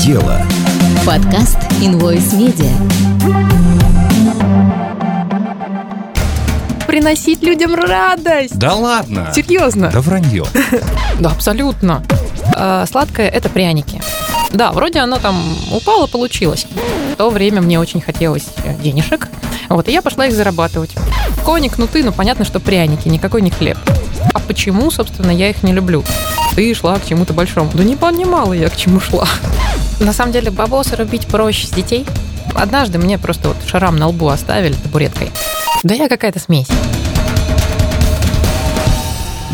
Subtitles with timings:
[0.00, 0.40] дело».
[1.04, 2.70] Подкаст Invoice Media.
[6.86, 8.58] Приносить людям радость.
[8.58, 9.30] Да ладно?
[9.34, 9.90] Серьезно?
[9.92, 10.44] Да вранье.
[11.20, 12.02] Да, абсолютно.
[12.54, 14.00] А, Сладкое– это пряники.
[14.52, 15.36] Да, вроде оно там
[15.70, 16.66] упало, получилось.
[17.12, 19.28] В то время мне очень хотелось э, денежек.
[19.68, 20.92] Вот, и я пошла их зарабатывать.
[21.44, 23.76] Кони, кнуты, ну понятно, что пряники, никакой не хлеб.
[24.32, 26.02] А почему, собственно, я их не люблю?
[26.54, 27.70] Ты шла к чему-то большому.
[27.74, 29.28] Да не понимала я, к чему шла.
[30.00, 32.04] На самом деле, бабосы рубить проще с детей.
[32.54, 35.30] Однажды мне просто вот шрам на лбу оставили табуреткой.
[35.82, 36.68] Да я какая-то смесь.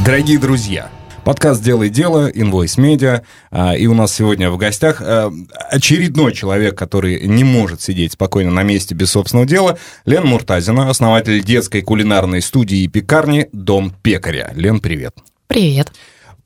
[0.05, 0.89] Дорогие друзья,
[1.25, 5.33] подкаст «Делай дело», Invoice Media, а, и у нас сегодня в гостях а,
[5.71, 11.43] очередной человек, который не может сидеть спокойно на месте без собственного дела, Лен Муртазина, основатель
[11.43, 14.53] детской кулинарной студии и пекарни «Дом пекаря».
[14.55, 15.17] Лен, привет.
[15.49, 15.93] Привет.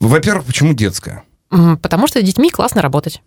[0.01, 1.25] Во-первых, почему детская?
[1.51, 3.23] Потому что с детьми классно работать.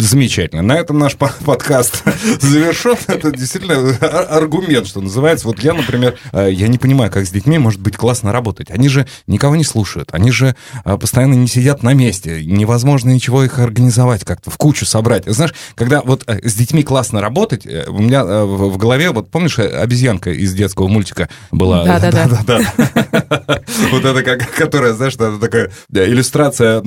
[0.00, 0.62] Замечательно.
[0.62, 2.04] На этом наш по- подкаст
[2.40, 2.94] завершен.
[3.08, 5.48] Это действительно ар- аргумент, что называется.
[5.48, 8.70] Вот я, например, э, я не понимаю, как с детьми может быть классно работать.
[8.70, 10.10] Они же никого не слушают.
[10.12, 12.44] Они же э, постоянно не сидят на месте.
[12.44, 15.24] Невозможно ничего их организовать как-то, в кучу собрать.
[15.26, 20.30] Знаешь, когда вот э, с детьми классно работать, у меня в голове, вот помнишь, обезьянка
[20.30, 21.84] из детского мультика была?
[21.84, 22.60] Да-да-да.
[23.90, 26.82] Вот это как, которая, знаешь, это такая иллюстрация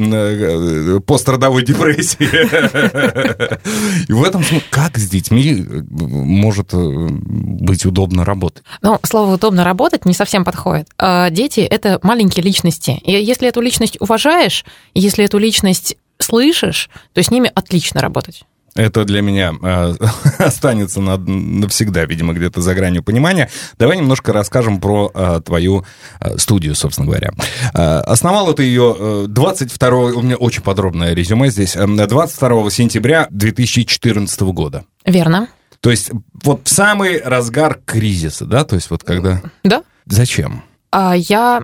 [1.02, 3.01] пострадовой депрессии.
[4.08, 8.64] И в этом смысле, как с детьми э, может э, быть удобно работать?
[8.82, 10.88] Ну, слово «удобно работать» не совсем подходит.
[10.98, 12.92] А Дети— это маленькие личности.
[13.04, 18.44] И если эту личность уважаешь, если эту личность слышишь, то с ними отлично работать.
[18.76, 19.94] Это для меня э,
[20.40, 23.50] останется на- навсегда, видимо, где-то за гранью понимания.
[23.78, 25.86] Давай немножко расскажем про э, твою
[26.22, 27.32] э, студию, собственно говоря.
[27.74, 29.90] Э, основал ты ее э, 22...
[29.90, 31.76] У меня очень подробное резюме здесь.
[31.76, 34.86] э, 22 сентября 2014 года.
[35.06, 35.48] Верно.
[35.82, 36.12] То есть
[36.44, 38.64] вот в самый разгар кризиса, да?
[38.64, 39.42] То есть вот когда...
[39.64, 39.84] Да.
[40.06, 40.64] Зачем?
[40.92, 41.64] А Я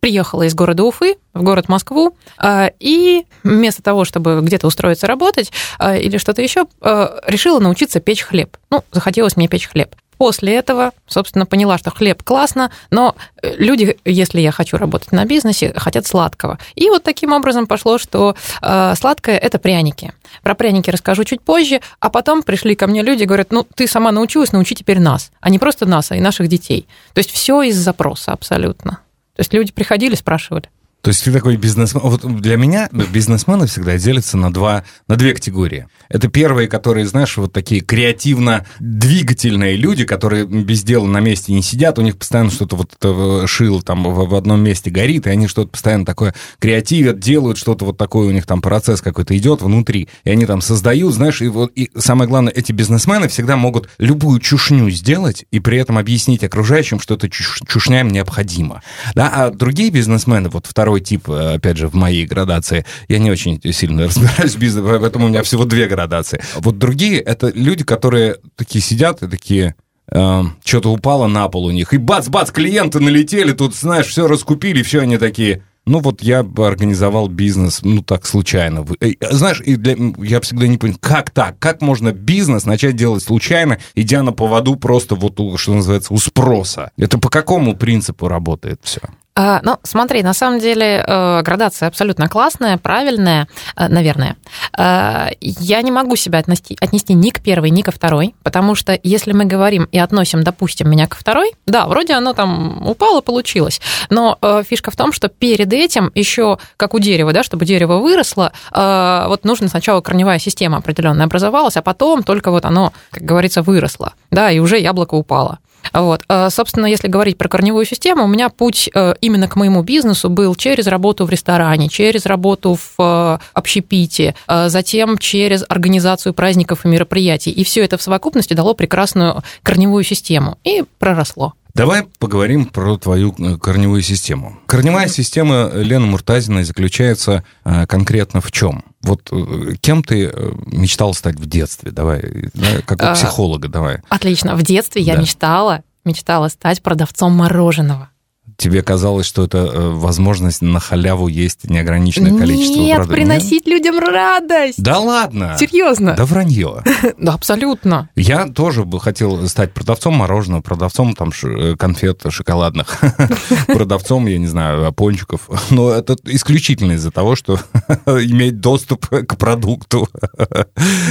[0.00, 5.52] приехала из города Уфы в город Москву, а, и вместо того, чтобы где-то устроиться работать
[5.78, 8.56] а, или что-то еще, а, решила научиться печь хлеб.
[8.70, 9.94] Ну, захотелось мне печь хлеб.
[10.20, 15.24] После этого, собственно, поняла, что хлеб классно, но э, люди, если я хочу работать на
[15.24, 16.58] бизнесе, хотят сладкого.
[16.74, 20.12] И вот таким образом пошло, что э, сладкое– это пряники.
[20.42, 24.12] Про пряники расскажу чуть позже, а потом пришли ко мне люди говорят, ну, ты сама
[24.12, 25.32] научилась, научи теперь нас.
[25.40, 26.86] А не просто нас, а и наших детей.
[27.14, 29.00] То есть все из запроса абсолютно.
[29.40, 30.64] То есть люди приходили, спрашивали.
[31.02, 32.02] То есть ты такой бизнесмен.
[32.04, 35.86] Вот для меня бизнесмены всегда делятся на, два, на две категории.
[36.08, 41.98] Это первые, которые, знаешь, вот такие креативно-двигательные люди, которые без дела на месте не сидят,
[41.98, 46.04] у них постоянно что-то вот шило там в, одном месте горит, и они что-то постоянно
[46.04, 50.46] такое креативят, делают что-то вот такое, у них там процесс какой-то идет внутри, и они
[50.46, 55.44] там создают, знаешь, и вот и самое главное, эти бизнесмены всегда могут любую чушню сделать
[55.50, 58.82] и при этом объяснить окружающим, что эта чуш- чушня им необходима.
[59.14, 63.30] Да, а другие бизнесмены, вот второй тип, э, опять же, в моей градации, я не
[63.30, 66.42] очень сильно разбираюсь в бизнесе, поэтому у меня всего две градации.
[66.56, 69.74] Вот другие, это люди, которые такие сидят и такие,
[70.10, 74.82] э, что-то упало на пол у них, и бац-бац, клиенты налетели, тут, знаешь, все раскупили,
[74.82, 75.62] все они такие...
[75.86, 78.84] Ну вот я организовал бизнес, ну так случайно.
[79.00, 81.58] Э, Знаешь, и для- я всегда не понимаю, как так?
[81.58, 86.90] Как можно бизнес начать делать случайно, идя на поводу просто вот, что называется, у спроса?
[86.98, 89.00] Это по какому принципу работает все?
[89.36, 93.46] А, ну, смотри, на самом деле э, градация абсолютно классная, правильная,
[93.76, 94.36] э, наверное.
[94.76, 98.98] Э, Я не могу себя отнести, отнести ни к первой, ни ко второй, потому что
[99.02, 103.80] если мы говорим и относим, допустим, меня к второй, да, вроде оно там упало, получилось,
[104.10, 108.52] но фишка в том, что перед этим еще, как у дерева, да, чтобы дерево выросло,
[108.72, 114.14] вот нужно сначала корневая система определенная образовалась, а потом только вот оно, как говорится, выросло,
[114.30, 115.58] да, и уже яблоко упало.
[115.92, 116.22] Вот.
[116.28, 120.28] А, Собственно, если говорить про корневую систему, у меня путь э, именно к моему бизнесу
[120.28, 126.84] был через работу в ресторане, через работу в э, общепите, э, затем через организацию праздников
[126.84, 127.50] и мероприятий.
[127.50, 130.58] И все это в совокупности дало прекрасную корневую систему.
[130.64, 131.54] И проросло.
[131.74, 134.58] Давай поговорим про твою э, корневую систему.
[134.66, 138.82] Корневая система Лены Муртазиной заключается э, конкретно в чем?
[139.02, 140.32] Вот э, кем ты
[140.66, 141.90] мечтал стать в детстве?
[141.90, 143.98] Давай, да, как у А, психолога, давай.
[144.08, 144.56] Отлично.
[144.56, 145.22] В детстве я Да.
[145.22, 148.10] мечтала, мечтала стать продавцом мороженого.
[148.60, 153.16] Тебе казалось, что это э, возможность на халяву есть неограниченное количество Нет, продуктов?
[153.16, 154.82] приносить людям радость.
[154.82, 155.56] Да ладно!
[155.58, 156.14] Серьезно?
[156.14, 156.84] Да вранье.
[157.18, 158.10] Да, абсолютно.
[158.16, 163.00] Я тоже бы хотел стать продавцом мороженого, продавцом там э, конфет шоколадных,
[163.66, 165.48] продавцом, я не знаю, пончиков.
[165.70, 167.58] Но это исключительно из-за того, что
[168.06, 170.06] иметь доступ к продукту.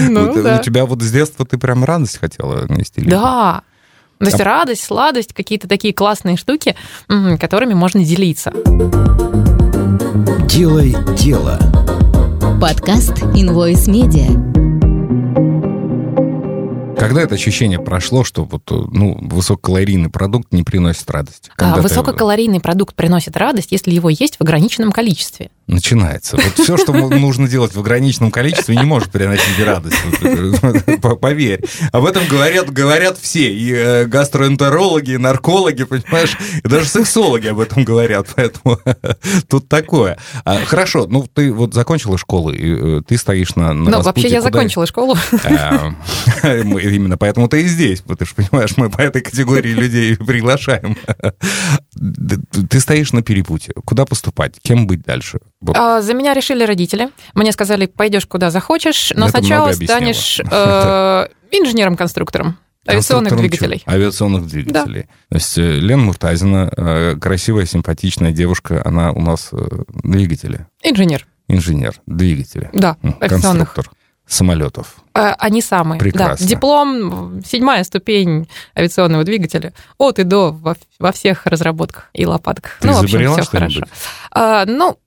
[0.07, 0.59] Ну, э, да.
[0.59, 3.01] У тебя вот с детства ты прям радость хотела нести?
[3.01, 3.63] Да.
[4.19, 6.75] То есть радость, сладость, какие-то такие классные штуки,
[7.39, 8.51] которыми можно делиться.
[10.45, 11.57] Делай дело.
[12.59, 14.27] Подкаст Invoice Media.
[16.97, 21.49] Когда это ощущение прошло, что вот, э, ну, высококалорийный продукт не приносит радости?
[21.55, 25.49] А Когда ты- Высококалорийный продукт приносит радость, если его есть в ограниченном количестве.
[25.69, 26.35] Начинается.
[26.35, 29.97] Вот все, что нужно делать в ограниченном количестве, не может приносить радость.
[30.99, 31.63] По- Поверь.
[31.91, 33.53] Об этом говорят, говорят все.
[33.53, 38.27] И э, гастроэнтерологи, и наркологи, понимаешь, и даже сексологи об этом говорят.
[38.35, 38.79] Поэтому
[39.47, 40.17] тут такое.
[40.43, 44.27] А, Хорошо, ну ты вот закончила школу, и э, ты стоишь на, на Ну, вообще
[44.27, 45.15] я закончила школу.
[45.43, 45.93] А,
[46.43, 48.01] Именно поэтому ты и здесь.
[48.01, 50.97] Ты же понимаешь, мы по этой категории людей приглашаем.
[52.69, 53.73] Ты стоишь на перепутье.
[53.85, 54.55] Куда поступать?
[54.61, 55.39] Кем быть дальше?
[55.61, 55.75] Вот.
[55.77, 57.09] А, За меня решили родители.
[57.33, 62.57] Мне сказали, пойдешь куда захочешь, но Это сначала станешь э, инженером-конструктором
[62.87, 63.83] авиационных двигателей.
[63.85, 65.03] Авиационных двигателей.
[65.29, 69.57] То есть э, Лена Муртазина, э, красивая, симпатичная девушка, она у нас э,
[70.03, 70.65] двигатели.
[70.83, 72.69] Инженер, Инженер двигателей.
[72.73, 73.73] да, авиационных.
[73.73, 73.91] Конструктор
[74.25, 74.97] самолетов.
[75.15, 75.99] Э, Они самые.
[75.99, 76.45] Прекрасно.
[76.45, 76.49] Да.
[76.49, 78.47] Диплом, седьмая ступень
[78.77, 79.73] авиационного двигателя.
[79.97, 82.77] От и до во, во всех разработках и лопатках.
[82.79, 83.81] Ты ну, в общем, все хорошо.
[84.31, 84.97] А, ну,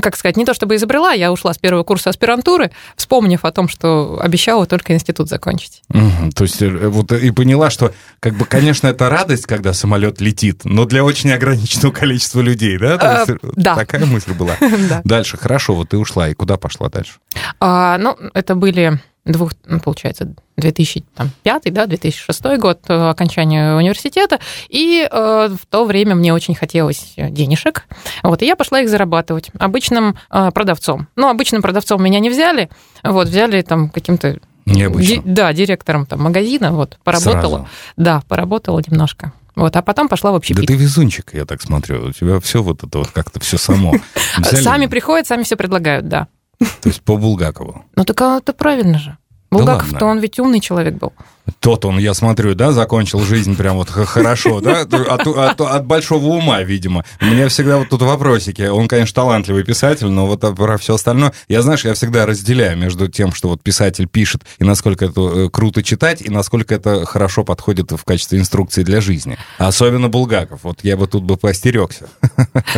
[0.00, 3.68] как сказать, не то чтобы изобрела, я ушла с первого курса аспирантуры, вспомнив о том,
[3.68, 5.82] что обещала только институт закончить.
[5.88, 6.32] Мгм.
[6.32, 10.20] То есть э, вот э, и поняла, что, как бы, конечно, это радость, когда самолет
[10.20, 12.98] летит, но для очень ограниченного количества людей, да?
[13.00, 13.76] Э, есть, да.
[13.76, 14.56] Такая мысль была.
[14.88, 15.00] Да.
[15.04, 17.14] Дальше, хорошо, вот ты ушла, и куда пошла дальше?
[17.60, 24.38] А, ну, это были двух, ну, получается, 2005, да, 2006 год э, окончания университета,
[24.68, 27.84] и э, в то время мне очень хотелось денежек,
[28.22, 31.08] вот, и я пошла их зарабатывать обычным э, продавцом.
[31.16, 32.70] Ну, обычным продавцом меня не взяли,
[33.02, 34.38] вот, взяли там каким-то...
[34.64, 35.16] Необычно.
[35.16, 37.58] ди- да, директором там магазина, вот, поработала.
[37.58, 37.68] Сразу.
[37.96, 39.32] Да, поработала немножко.
[39.54, 42.08] Вот, а потом пошла в Да ты везунчик, я так смотрю.
[42.08, 43.94] У тебя все вот это вот как-то все само.
[44.38, 46.28] Взяли, Сами приходят, сами все предлагают, да.
[46.82, 47.84] То есть по Булгакову.
[47.94, 49.16] Ну, так а это правильно же.
[49.50, 51.12] Булгаков-то он ведь умный человек был.
[51.60, 56.26] Тот он, я смотрю, да, закончил жизнь прям вот хорошо, да, от, от- от большого
[56.26, 57.04] ума, видимо.
[57.20, 58.62] У меня всегда вот тут вопросики.
[58.62, 61.32] Он, конечно, талантливый писатель, но вот про все остальное...
[61.48, 65.48] Я, знаешь, я всегда разделяю между тем, что вот писатель пишет, и насколько это э,
[65.48, 69.38] круто читать, и насколько это хорошо подходит в качестве инструкции для жизни.
[69.58, 70.64] Особенно Булгаков.
[70.64, 72.08] Вот я бы тут бы поостерегся.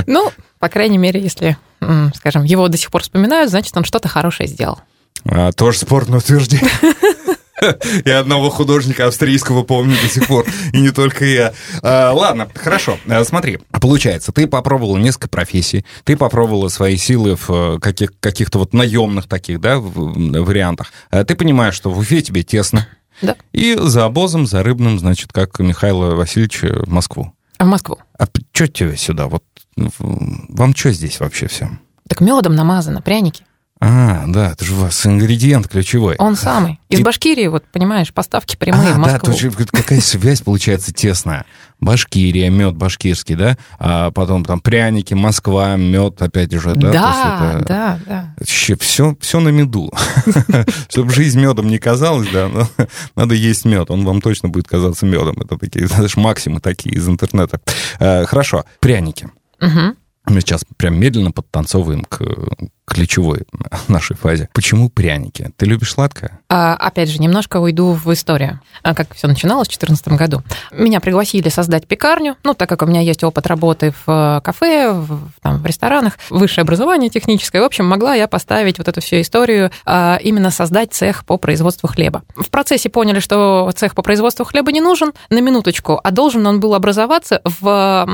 [0.06, 1.56] Ну, по крайней мере, если,
[2.14, 4.78] скажем, его до сих пор вспоминают, значит, он что-то хорошее сделал.
[5.24, 6.70] А, тоже спорное утверждение.
[8.04, 11.52] Я одного художника австрийского помню до сих пор, и не только я.
[11.82, 12.98] А, ладно, хорошо.
[13.08, 18.60] А, смотри, получается, ты попробовала несколько профессий, ты попробовала свои силы в э, каких- каких-то
[18.60, 20.92] вот наемных таких, да, вариантах.
[21.10, 22.86] А ты понимаешь, что в Уфе тебе тесно,
[23.22, 23.34] Да.
[23.52, 27.32] и за обозом, за рыбным, значит, как Михаила Васильевича в Москву.
[27.58, 27.98] А в Москву.
[28.16, 29.26] А что тебе сюда?
[29.26, 29.42] Вот
[29.98, 31.80] вам что здесь вообще всем?
[32.08, 33.44] Так медом намазано, пряники.
[33.80, 36.16] А, да, это же у вас ингредиент ключевой.
[36.18, 36.80] Он самый.
[36.88, 39.30] Из И- Башкирии, вот, понимаешь, поставки прямые а, в да, Москву.
[39.30, 41.44] тут же какая связь получается тесная.
[41.78, 46.90] Башкирия, мед башкирский, да, а потом там пряники, Москва, мед опять же, да.
[46.90, 48.34] да, то это да, да.
[48.36, 49.92] Вообще все, все на меду.
[50.88, 52.50] Чтобы жизнь медом не казалась, да,
[53.14, 53.92] надо есть мед.
[53.92, 55.36] Он вам точно будет казаться медом.
[55.40, 57.60] Это такие, знаешь, максимы такие из интернета.
[58.00, 59.28] Э, Хорошо, пряники.
[59.60, 59.96] Мгм.
[60.26, 62.22] Мы сейчас прям медленно подтанцовываем к
[62.88, 63.42] ключевой
[63.88, 64.48] нашей фазе.
[64.52, 65.50] Почему пряники?
[65.56, 66.40] Ты любишь сладкое?
[66.48, 70.42] А, опять же, немножко уйду в историю, а, как все начиналось в 2014 году.
[70.72, 74.92] Меня пригласили создать пекарню, ну, так как у меня есть опыт работы в э, кафе,
[74.92, 77.60] в, там, в ресторанах, высшее образование техническое.
[77.60, 81.88] В общем, могла я поставить вот эту всю историю, а, именно создать цех по производству
[81.88, 82.22] хлеба.
[82.36, 86.60] В процессе поняли, что цех по производству хлеба не нужен, на минуточку, а должен он
[86.60, 88.08] был образоваться в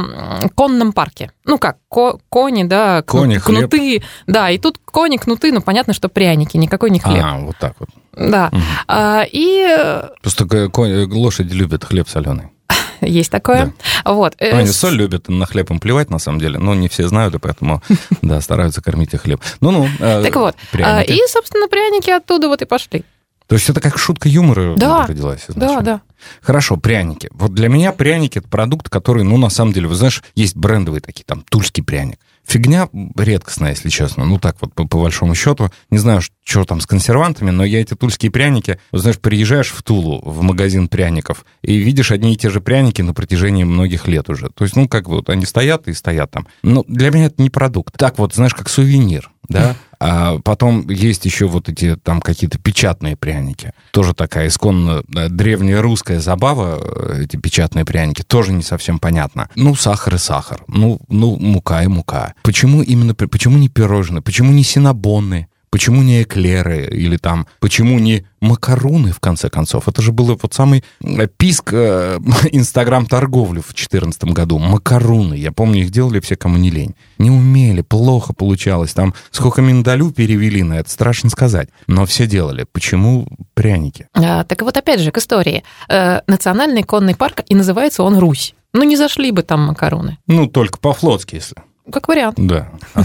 [0.54, 1.30] конном парке.
[1.44, 3.70] Ну как, ко- кони, да, кну- Кони, хлеб.
[3.70, 7.22] кнуты, да, и тут кони, кнуты, ну понятно, что пряники, никакой не хлеб.
[7.22, 7.90] А, вот так вот.
[8.16, 8.48] Да.
[8.50, 8.62] Мгм.
[8.88, 12.44] А, и э, Просто конь- лошади любят хлеб соленый.
[13.02, 13.74] есть такое.
[14.06, 14.34] Вот.
[14.38, 16.58] Э, Они с- соль любят, на хлеб им плевать, на самом деле.
[16.58, 17.82] Но не все знают, и поэтому,
[18.22, 19.42] да, стараются кормить их хлеб.
[19.60, 19.86] Ну-ну.
[20.00, 20.56] э, Так вот.
[20.82, 21.02] а.
[21.02, 23.04] И, собственно, пряники оттуда вот и пошли.
[23.46, 25.82] То есть это как шутка юмора Да, родилась Да, изначально?
[25.82, 26.00] да.
[26.40, 27.28] Хорошо, пряники.
[27.32, 31.02] Вот для меня пряники это продукт, который, ну, на самом деле, вы знаешь, есть брендовые
[31.02, 32.18] такие, там, тульский пряник.
[32.46, 34.24] Фигня редкостная, если честно.
[34.24, 35.70] Ну, так вот, по, по большому счету.
[35.90, 38.78] Не знаю, что там с консервантами, но я эти тульские пряники...
[38.92, 43.02] Вот, знаешь, приезжаешь в Тулу, в магазин пряников, и видишь одни и те же пряники
[43.02, 44.50] на протяжении многих лет уже.
[44.50, 46.46] То есть, ну, как вот, они стоят и стоят там.
[46.62, 47.96] Но для меня это не продукт.
[47.96, 53.16] Так вот, знаешь, как сувенир да, а потом есть еще вот эти там какие-то печатные
[53.16, 53.72] пряники.
[53.90, 59.48] Тоже такая исконно древняя русская забава, э, эти печатные пряники, тоже не совсем понятно.
[59.54, 62.34] Ну, сахар и сахар, ну, ну мука и мука.
[62.42, 65.48] Почему именно, почему не пирожные, почему не синабонны?
[65.74, 69.88] Почему не эклеры или там, почему не макароны, в конце концов?
[69.88, 72.20] Это же был вот самый э, писк э,
[72.52, 74.60] инстаграм-торговли в 2014 году.
[74.60, 75.34] Макароны.
[75.34, 76.94] Я помню, их делали все, кому не лень.
[77.18, 78.92] Не умели, плохо получалось.
[78.92, 81.70] Там сколько миндалю перевели на это, страшно сказать.
[81.88, 82.66] Но все делали.
[82.70, 84.06] Почему пряники?
[84.12, 85.64] А, так вот, опять же, к истории.
[85.88, 88.54] Э, национальный конный парк, и называется он Русь.
[88.74, 90.18] Ну, не зашли бы там макароны.
[90.28, 91.56] Ну, только по-флотски, если.
[91.92, 92.36] Как вариант.
[92.38, 92.70] Да.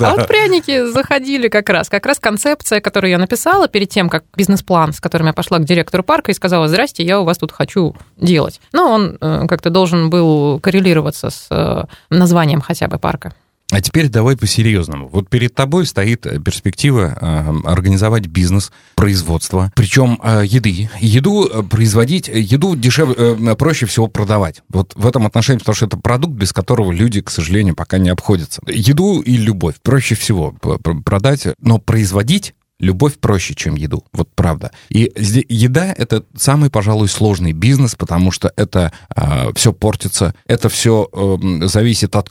[0.00, 1.88] А вот пряники заходили как раз.
[1.88, 5.64] Как раз концепция, которую я написала перед тем, как бизнес-план, с которым я пошла к
[5.64, 8.60] директору парка и сказала, здрасте, я у вас тут хочу делать.
[8.72, 13.34] Но он э, как-то должен был коррелироваться с э, названием хотя бы парка.
[13.70, 15.08] А теперь давай по-серьезному.
[15.08, 20.88] Вот перед тобой стоит э, перспектива э, организовать бизнес, производство, причем э, еды.
[21.00, 24.62] Еду э, производить, еду дешевле, э, проще всего продавать.
[24.70, 28.08] Вот в этом отношении, потому что это продукт, без которого люди, к сожалению, пока не
[28.08, 28.62] обходятся.
[28.66, 34.04] Еду и любовь проще всего продать, но производить Любовь проще, чем еду.
[34.12, 34.70] Вот правда.
[34.88, 40.68] И еда— это самый, пожалуй, сложный бизнес, потому что это э, а, все портится, это
[40.68, 42.30] все э, зависит от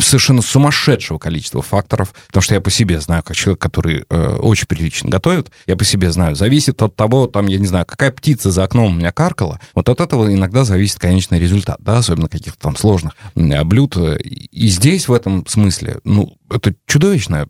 [0.00, 4.66] совершенно сумасшедшего количества факторов, потому что я по себе знаю, как человек, который э, очень
[4.66, 8.50] прилично готовит, я по себе знаю, зависит от того, там, я не знаю, какая птица
[8.50, 12.58] за окном у меня каркала, вот от этого иногда зависит конечный результат, да, особенно каких-то
[12.58, 13.96] там сложных блюд.
[13.96, 17.46] И здесь в этом смысле, ну, это чудовищная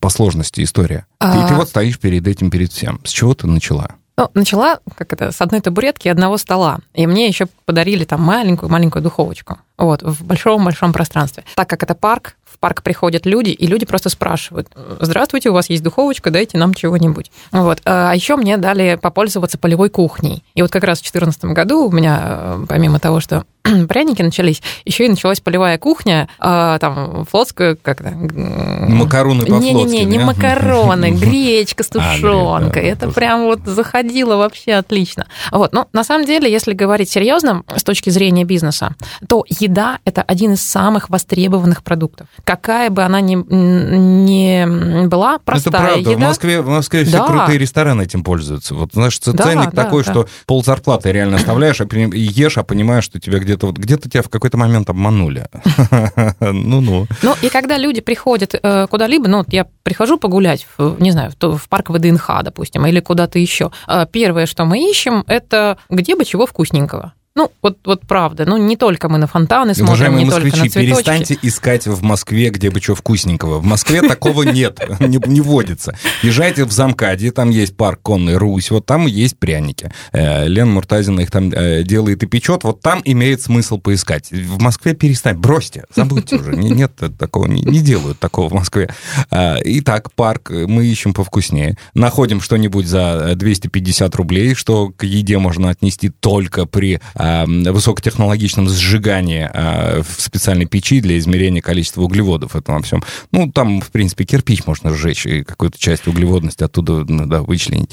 [0.00, 1.06] по сложности история.
[1.18, 1.44] А...
[1.44, 3.00] И ты вот стоишь перед этим, перед всем.
[3.04, 3.96] С чего ты начала?
[4.18, 6.78] Ну, начала, как это, с одной табуретки и одного стола.
[6.94, 9.58] И мне еще подарили там маленькую-маленькую духовочку.
[9.76, 11.44] Вот, в большом-большом пространстве.
[11.54, 14.68] Так как это парк, в парк приходят люди, и люди просто спрашивают,
[15.00, 17.30] здравствуйте, у вас есть духовочка, дайте нам чего-нибудь.
[17.52, 17.82] Вот.
[17.84, 20.42] А еще мне дали попользоваться полевой кухней.
[20.54, 23.44] И вот как раз в 2014 году у меня, э, помимо того, что
[23.88, 30.04] пряники начались, еще и началась полевая кухня, а, там, флотская, как то Макароны по Не-не-не,
[30.04, 32.84] не макароны, гречка с а, тушенкой.
[32.84, 35.26] Это прям вот заходило вообще отлично.
[35.50, 38.94] Вот, ну, на самом деле, если говорить серьезно, с точки зрения бизнеса,
[39.28, 45.72] то еда– это один из самых востребованных продуктов какая бы она ни, ни была, простая
[45.72, 46.10] Это правда.
[46.10, 46.26] еда.
[46.26, 47.26] В Москве, в Москве все да.
[47.26, 48.74] крутые рестораны этим пользуются.
[48.74, 53.04] Вот, знаешь, ценник да, такой, да, что пол зарплаты реально оставляешь, а ешь, а понимаешь,
[53.04, 55.46] что тебя где-то вот где-то тебя в какой-то момент обманули.
[56.40, 57.06] Ну-ну.
[57.22, 61.90] Ну, и когда люди приходят э, куда-либо, ну, я прихожу погулять, не знаю, в парк
[61.90, 67.12] ВДНХ, допустим, или куда-то еще, э, первое, что мы ищем, это где бы чего вкусненького.
[67.36, 68.46] Ну, вот, вот правда.
[68.46, 70.94] Ну, не только мы на фонтаны смотрим, Уважаемые не москвичи, только на цветочки.
[70.94, 73.58] перестаньте искать в Москве, где бы что вкусненького.
[73.58, 75.94] В Москве такого нет, не, водится.
[76.22, 79.92] Езжайте в Замкаде, там есть парк конный Русь, вот там есть пряники.
[80.12, 84.30] Э, Лена Муртазина их там э, делает и печет, вот там имеет смысл поискать.
[84.30, 86.56] В Москве перестань, бросьте, забудьте уже.
[86.56, 88.88] Нет такого, не, делают такого в Москве.
[89.30, 91.76] Э, итак, парк мы ищем повкуснее.
[91.92, 96.98] Находим что-нибудь за 250 рублей, что к еде можно отнести только при
[97.46, 103.02] высокотехнологичном сжигании а, в специальной печи для измерения количества углеводов в этом всем.
[103.32, 107.90] Ну, там, в принципе, кирпич можно сжечь и какую-то часть углеводности оттуда да, вычленить.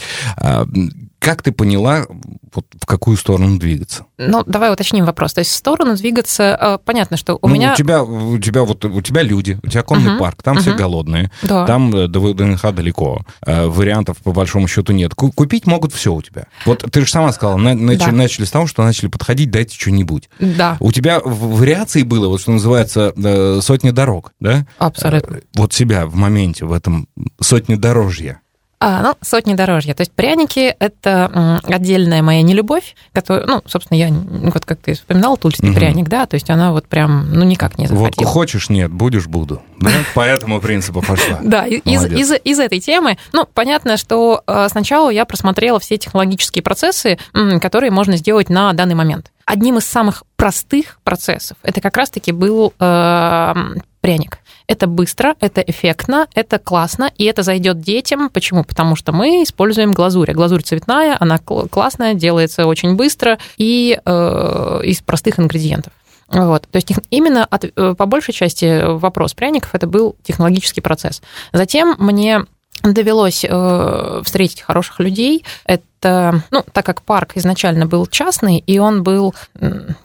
[1.23, 2.05] Как ты поняла,
[2.53, 4.05] вот в какую сторону двигаться?
[4.17, 5.33] Ну, давай уточним вопрос.
[5.33, 7.71] То есть в сторону двигаться, э, понятно, что у ну, меня...
[7.71, 10.61] У тебя, у тебя вот, у тебя люди, у тебя конный uh-huh, парк, там uh-huh.
[10.61, 11.65] все голодные, да.
[11.65, 15.15] там э, до ВДНХ далеко, э, вариантов по большому счету нет.
[15.15, 16.47] Купить могут все у тебя.
[16.65, 18.11] Вот ты же сама сказала, начали, да.
[18.11, 20.29] начали с того, что начали подходить, дайте что-нибудь.
[20.39, 20.75] Да.
[20.81, 23.13] У тебя вариаций было, вот что называется,
[23.61, 24.67] сотни дорог, да?
[24.77, 25.39] Абсолютно.
[25.55, 27.07] Вот себя в моменте, в этом
[27.39, 28.41] сотни дорожья.
[28.85, 29.93] А, ну, сотни дорожья.
[29.93, 35.37] То есть пряники– это отдельная моя нелюбовь, которую, ну, собственно, я, вот как ты вспоминал,
[35.37, 35.77] тульский угу.
[35.77, 38.25] пряник, да, то есть она вот прям, ну, никак не захотела.
[38.25, 39.61] Вот хочешь– нет, будешь– буду.
[39.79, 39.89] Да?
[40.13, 41.39] По этому принципу пошла.
[41.41, 46.61] Да, из, из, из этой темы, ну, понятно, что э, сначала я просмотрела все технологические
[46.61, 47.17] процессы,
[47.61, 49.31] которые можно сделать на данный момент.
[49.45, 53.53] Одним из самых простых процессов это как раз-таки был э,
[54.01, 54.39] пряник.
[54.67, 58.29] Это быстро, это эффектно, это классно, и это зайдет детям.
[58.29, 58.63] Почему?
[58.63, 60.31] Потому что мы используем глазурь.
[60.31, 65.93] А глазурь цветная, она классная, делается очень быстро и э, из простых ингредиентов.
[66.29, 66.67] Вот.
[66.71, 71.21] То есть именно от, э, по большей части вопрос пряников это был технологический процесс.
[71.51, 72.45] Затем мне
[72.81, 75.45] довелось э, встретить хороших людей.
[75.65, 79.33] Это ну, так как парк изначально был частный, и он был,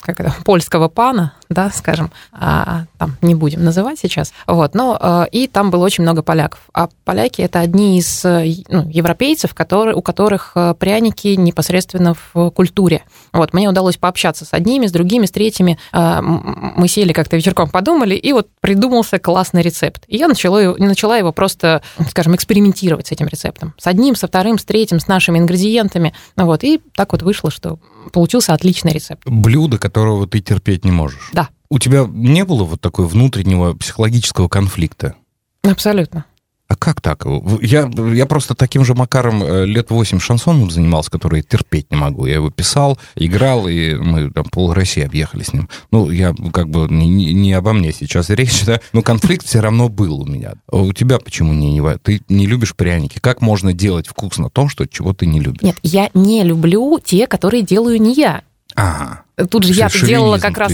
[0.00, 5.24] как это, польского пана, да, скажем, а, там не будем называть сейчас, вот, но а,
[5.30, 6.60] и там было очень много поляков.
[6.74, 13.02] А поляки это одни из ну, европейцев, которые, у которых э, пряники непосредственно в культуре.
[13.32, 15.78] Вот, мне удалось пообщаться с одними, с другими, с третьими.
[15.92, 20.04] Мы сели как-то вечерком, подумали, и вот придумался классный рецепт.
[20.08, 23.74] И я начала, начала его просто, скажем, экспериментировать с этим рецептом.
[23.78, 26.14] С одним, со вторым, с третьим, с нашими ингредиентами, ингредиентами.
[26.36, 27.78] Вот, и так вот вышло, что
[28.12, 29.22] получился отличный рецепт.
[29.26, 31.30] Блюдо, которого ты терпеть не можешь.
[31.32, 31.48] Да.
[31.70, 35.14] У тебя не было вот такой внутреннего психологического конфликта?
[35.62, 36.24] Абсолютно.
[36.68, 37.24] А как так?
[37.62, 42.26] Я, я просто таким же макаром э, лет восемь шансоном занимался, который терпеть не могу.
[42.26, 45.70] Я его писал, играл, и мы там пол России объехали с ним.
[45.90, 48.80] Ну, я как бы не, не обо мне сейчас речь, да?
[48.92, 50.54] Но конфликт все равно был у меня.
[50.70, 51.98] А у тебя почему не, не...
[51.98, 53.18] Ты не любишь пряники.
[53.18, 55.62] Как можно делать вкусно то, что, чего ты не любишь?
[55.62, 58.42] Нет, я не люблю те, которые делаю не я.
[58.74, 59.22] Ага.
[59.50, 60.72] Тут же я-то делала как раз...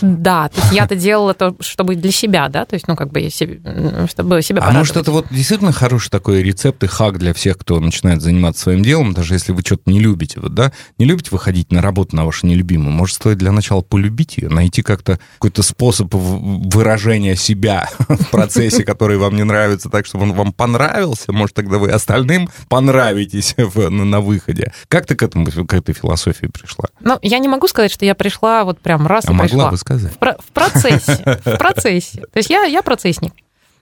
[0.00, 3.28] Да, то есть я-то делала то, чтобы для себя, да, то есть, ну, как бы,
[3.30, 3.60] себе,
[4.08, 7.78] чтобы себя А может, это вот действительно хороший такой рецепт и хак для всех, кто
[7.80, 11.72] начинает заниматься своим делом, даже если вы что-то не любите, вот, да, не любите выходить
[11.72, 16.08] на работу на вашу нелюбимую, может, стоит для начала полюбить ее, найти как-то какой-то способ
[16.12, 21.78] выражения себя в процессе, который вам не нравится, так, чтобы он вам понравился, может, тогда
[21.78, 24.72] вы остальным понравитесь на выходе.
[24.88, 26.86] Как ты к этому, к этой философии пришла?
[27.00, 29.56] Ну, я не могу сказать, что я пришла вот прям раз а и пришла.
[29.56, 30.12] могла бы сказать.
[30.12, 32.20] В, в процессе, в процессе.
[32.32, 33.32] То есть я, я процессник.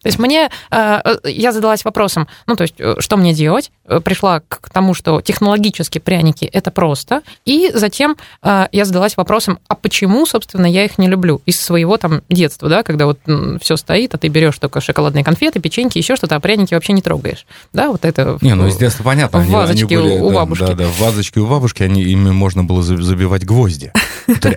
[0.02, 3.70] То есть мне, э, э, я задалась вопросом, ну, то есть, э, что мне делать?
[4.04, 7.22] Пришла к тому, что технологически пряники– это просто.
[7.46, 11.40] И затем я задалась вопросом, а почему, собственно, я их не люблю?
[11.46, 13.18] Из своего там детства, да, когда вот
[13.62, 17.00] все стоит, а ты берешь только шоколадные конфеты, печеньки, еще что-то, а пряники вообще не
[17.00, 17.46] трогаешь.
[17.72, 18.36] Да, вот это...
[18.42, 19.40] Не, ну, из детства понятно.
[19.40, 20.66] В вазочке они были, у бабушки.
[20.66, 23.92] Да, да, в вазочке у бабушки, они, ими можно было забивать гвозди.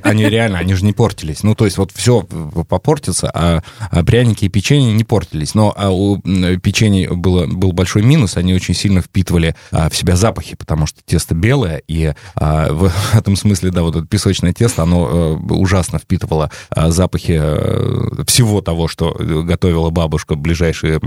[0.03, 1.43] Они реально, они же не портились.
[1.43, 5.55] Ну, то есть вот все попортится, а, а пряники и печенье не портились.
[5.55, 10.15] Но а у печенья было, был большой минус, они очень сильно впитывали а, в себя
[10.15, 14.83] запахи, потому что тесто белое, и а, в этом смысле, да, вот это песочное тесто,
[14.83, 20.99] оно а, ужасно впитывало а, запахи а, всего того, что готовила бабушка ближайшие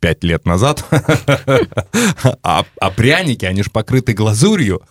[0.00, 0.84] пять лет назад.
[2.42, 4.82] А, а пряники, они же покрыты глазурью,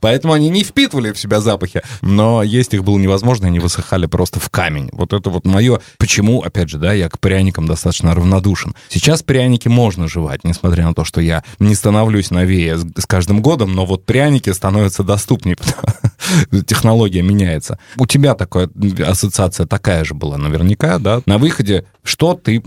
[0.00, 4.40] поэтому они не впитывали в себя запахи, но есть их было невозможно, они высыхали просто
[4.40, 4.88] в камень.
[4.92, 5.80] Вот это вот мое...
[5.98, 8.74] Почему, опять же, да, я к пряникам достаточно равнодушен.
[8.88, 13.72] Сейчас пряники можно жевать, несмотря на то, что я не становлюсь новее с каждым годом,
[13.74, 15.56] но вот пряники становятся доступнее.
[16.66, 17.78] Технология меняется.
[17.96, 18.68] У тебя такая
[19.06, 21.22] ассоциация такая же была наверняка, да?
[21.26, 22.62] На выходе что ты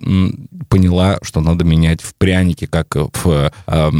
[0.70, 3.92] поняла, что надо менять в прянике, как в, э,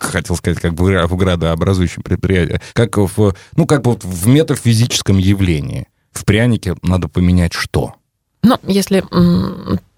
[0.00, 5.86] хотел сказать, как в, градообразующем предприятии, как в, ну, как бы в метафизическом явлении.
[6.12, 7.94] В прянике надо поменять что?
[8.42, 9.04] Ну, если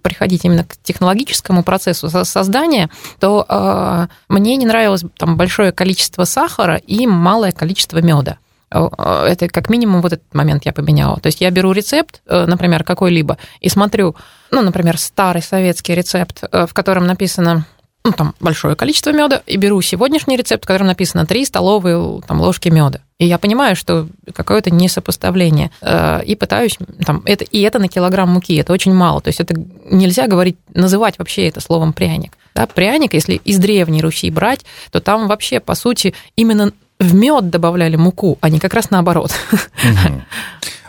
[0.03, 6.77] приходить именно к технологическому процессу создания, то э, мне не нравилось там большое количество сахара
[6.77, 8.39] и малое количество меда.
[8.75, 11.21] Э, это как минимум вот этот момент я поменяла.
[11.21, 14.17] То есть я беру рецепт, э, например, какой-либо, и смотрю,
[14.51, 17.67] ну, например, старый советский рецепт, э, в котором написано
[18.07, 22.39] ну, там, большое количество меда, и беру сегодняшний рецепт, в котором написано 3 столовые там,
[22.41, 23.01] ложки меда.
[23.19, 25.71] И я понимаю, что какое-то несопоставление.
[25.81, 29.23] Э, и пытаюсь, там, это, и это на килограмм муки, это очень мало.
[29.23, 29.55] То есть это
[29.91, 32.37] нельзя говорить, называть вообще это словом пряник.
[32.55, 37.51] Да, пряник, если из Древней Руси брать, то там вообще, по сути, именно в мед
[37.51, 39.33] добавляли муку, а не как раз наоборот.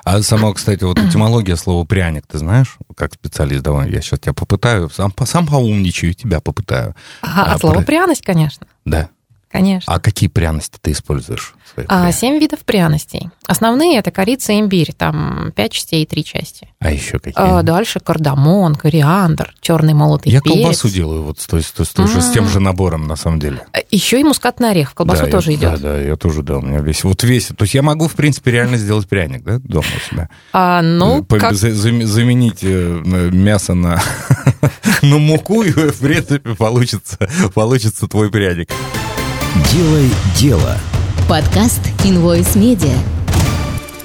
[0.04, 4.34] А сама, кстати, вот этимология слова пряник, ты знаешь, как специалист, давай я сейчас тебя
[4.34, 6.96] попытаю, сам, сам поумничаю, тебя попытаю.
[7.22, 7.86] Ага, а, а слово про...
[7.86, 8.68] пряность, конечно.
[8.86, 9.10] Да.
[9.50, 9.92] Конечно.
[9.92, 11.56] А какие пряности ты используешь?
[11.88, 13.30] А, семь видов пряностей.
[13.48, 16.70] Основные это корица и имбирь, там пять частей и три части.
[16.80, 17.34] А еще какие?
[17.36, 20.56] А, дальше кардамон, кориандр, черный молотый Я перец.
[20.56, 23.16] Я колбасу делаю вот с, той, с, той, с, той, с тем же набором, на
[23.16, 23.60] самом деле.
[23.74, 25.72] А, еще и мускатный орех в колбасу да, тоже я, идет.
[25.74, 28.16] Да, да, я тоже, да, у меня весь, вот весь, то есть я могу, в
[28.16, 30.30] принципе, реально сделать пряник, да, дома у себя.
[30.54, 31.56] А, ну, По, как...
[31.56, 34.02] Заменить э, мясо на,
[35.02, 37.18] на муку, и, в принципе, получится,
[37.54, 38.70] получится твой пряник.
[39.72, 40.78] Делай дело.
[41.28, 42.96] Подкаст Invoice Media.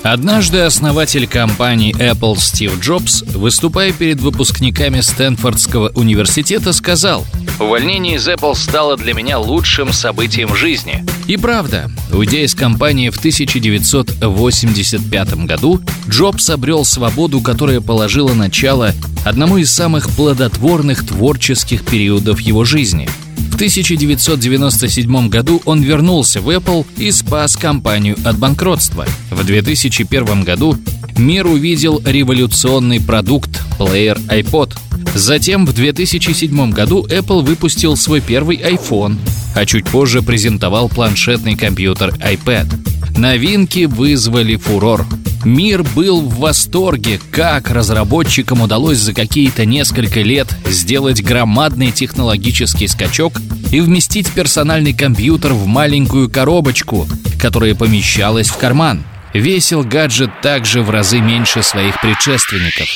[0.03, 7.27] Однажды основатель компании Apple Стив Джобс, выступая перед выпускниками Стэнфордского университета, сказал
[7.59, 11.05] «Увольнение из Apple стало для меня лучшим событием жизни».
[11.27, 18.95] И правда, уйдя из компании в 1985 году, Джобс обрел свободу, которая положила начало
[19.27, 23.07] одному из самых плодотворных творческих периодов его жизни–
[23.61, 29.05] 1997 году он вернулся в Apple и спас компанию от банкротства.
[29.31, 30.79] В 2001 году
[31.19, 34.79] мир увидел революционный продукт– плеер iPod.
[35.15, 39.19] Затем в 2007 году Apple выпустил свой первый iPhone,
[39.55, 43.19] а чуть позже презентовал планшетный компьютер iPad.
[43.19, 45.05] Новинки вызвали фурор.
[45.45, 53.41] Мир был в восторге, как разработчикам удалось за какие-то несколько лет сделать громадный технологический скачок
[53.71, 57.07] и вместить персональный компьютер в маленькую коробочку,
[57.41, 59.03] которая помещалась в карман.
[59.33, 62.89] Весил гаджет также в разы меньше своих предшественников.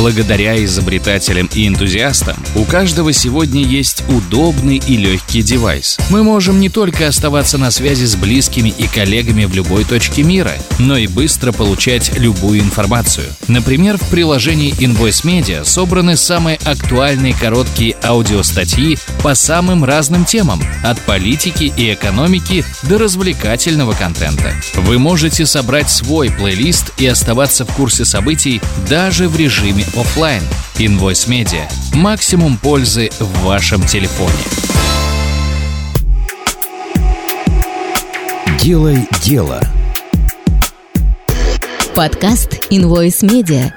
[0.00, 5.98] Благодаря изобретателям и энтузиастам у каждого сегодня есть удобный и легкий девайс.
[6.08, 10.54] Мы можем не только оставаться на связи с близкими и коллегами в любой точке мира,
[10.78, 13.26] но и быстро получать любую информацию.
[13.46, 20.98] Например, в приложении Invoice Media собраны самые актуальные короткие аудиостатьи по самым разным темам, от
[21.02, 24.54] политики и экономики до развлекательного контента.
[24.76, 30.42] Вы можете собрать свой плейлист и оставаться в курсе событий даже в режиме офлайн.
[30.76, 31.70] Invoice Media.
[31.94, 34.30] Максимум пользы в вашем телефоне.
[38.60, 39.60] Делай дело.
[41.94, 43.72] Подкаст Invoice Media.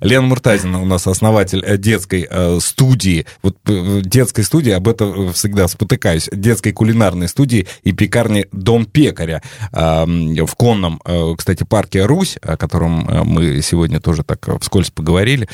[0.00, 3.26] Лена Муртазина у нас основатель э, детской э, студии.
[3.42, 6.28] Вот э, детской студии, об этом всегда спотыкаюсь.
[6.32, 11.00] Детской кулинарной студии и пекарни «Дом пекаря» в конном,
[11.36, 15.48] кстати, парке «Русь», о котором мы сегодня тоже так вскользь поговорили.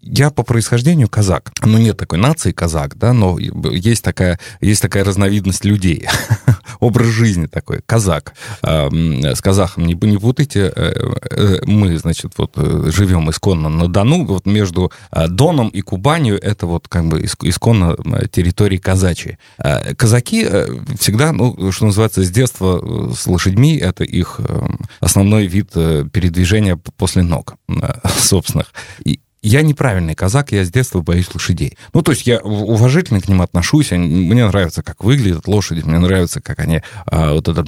[0.00, 1.52] Я по происхождению казак.
[1.62, 6.08] Ну, нет такой нации казак, да, но есть такая, есть такая разновидность людей.
[6.82, 8.34] Образ жизни такой, казак.
[8.64, 10.72] Э, с казахом не, не путайте.
[10.74, 10.92] Э,
[11.30, 16.66] э, мы, значит, вот живем исконно на Дону, вот между а, Доном и Кубанью это
[16.66, 17.96] вот как бы исконно
[18.32, 19.38] территории казачьи.
[19.58, 20.66] А, казаки э,
[20.98, 24.66] всегда, ну, что называется, с детства э, с лошадьми, это их э,
[24.98, 27.54] основной вид передвижения после ног
[28.18, 28.72] собственных.
[29.04, 31.76] И я неправильный казак, я с детства боюсь лошадей.
[31.92, 36.40] Ну, то есть я уважительно к ним отношусь, мне нравится, как выглядят лошади, мне нравится,
[36.40, 37.64] как они а, вот это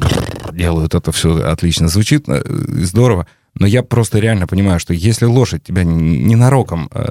[0.52, 3.26] делают, это все отлично звучит, здорово.
[3.54, 7.06] Но я просто реально понимаю, что если лошадь тебя ненароком э,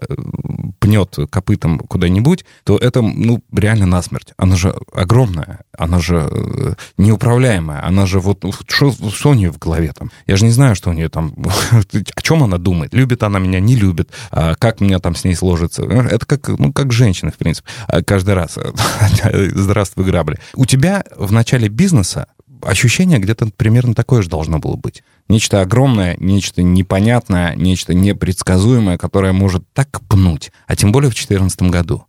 [0.80, 4.34] пнет копытом куда-нибудь, то это, ну, реально насмерть.
[4.38, 8.44] Она же огромная, она же э, неуправляемая, она же вот...
[8.68, 10.12] Что, что у нее в голове там?
[10.28, 11.34] Я же не знаю, что у нее там...
[12.16, 12.94] О чем она думает?
[12.94, 14.10] Любит она меня, не любит?
[14.32, 15.84] А как меня там с ней сложится?
[15.84, 17.70] Это как, ну, как женщина, в принципе.
[17.88, 18.58] А каждый раз.
[19.34, 20.40] Здравствуй, грабли.
[20.56, 22.28] У тебя в начале бизнеса
[22.66, 25.04] ощущение где-то примерно такое же должно было быть.
[25.30, 31.64] Нечто огромное, нечто непонятное, нечто непредсказуемое, которое может так пнуть, а тем более в 2014
[31.64, 32.06] году.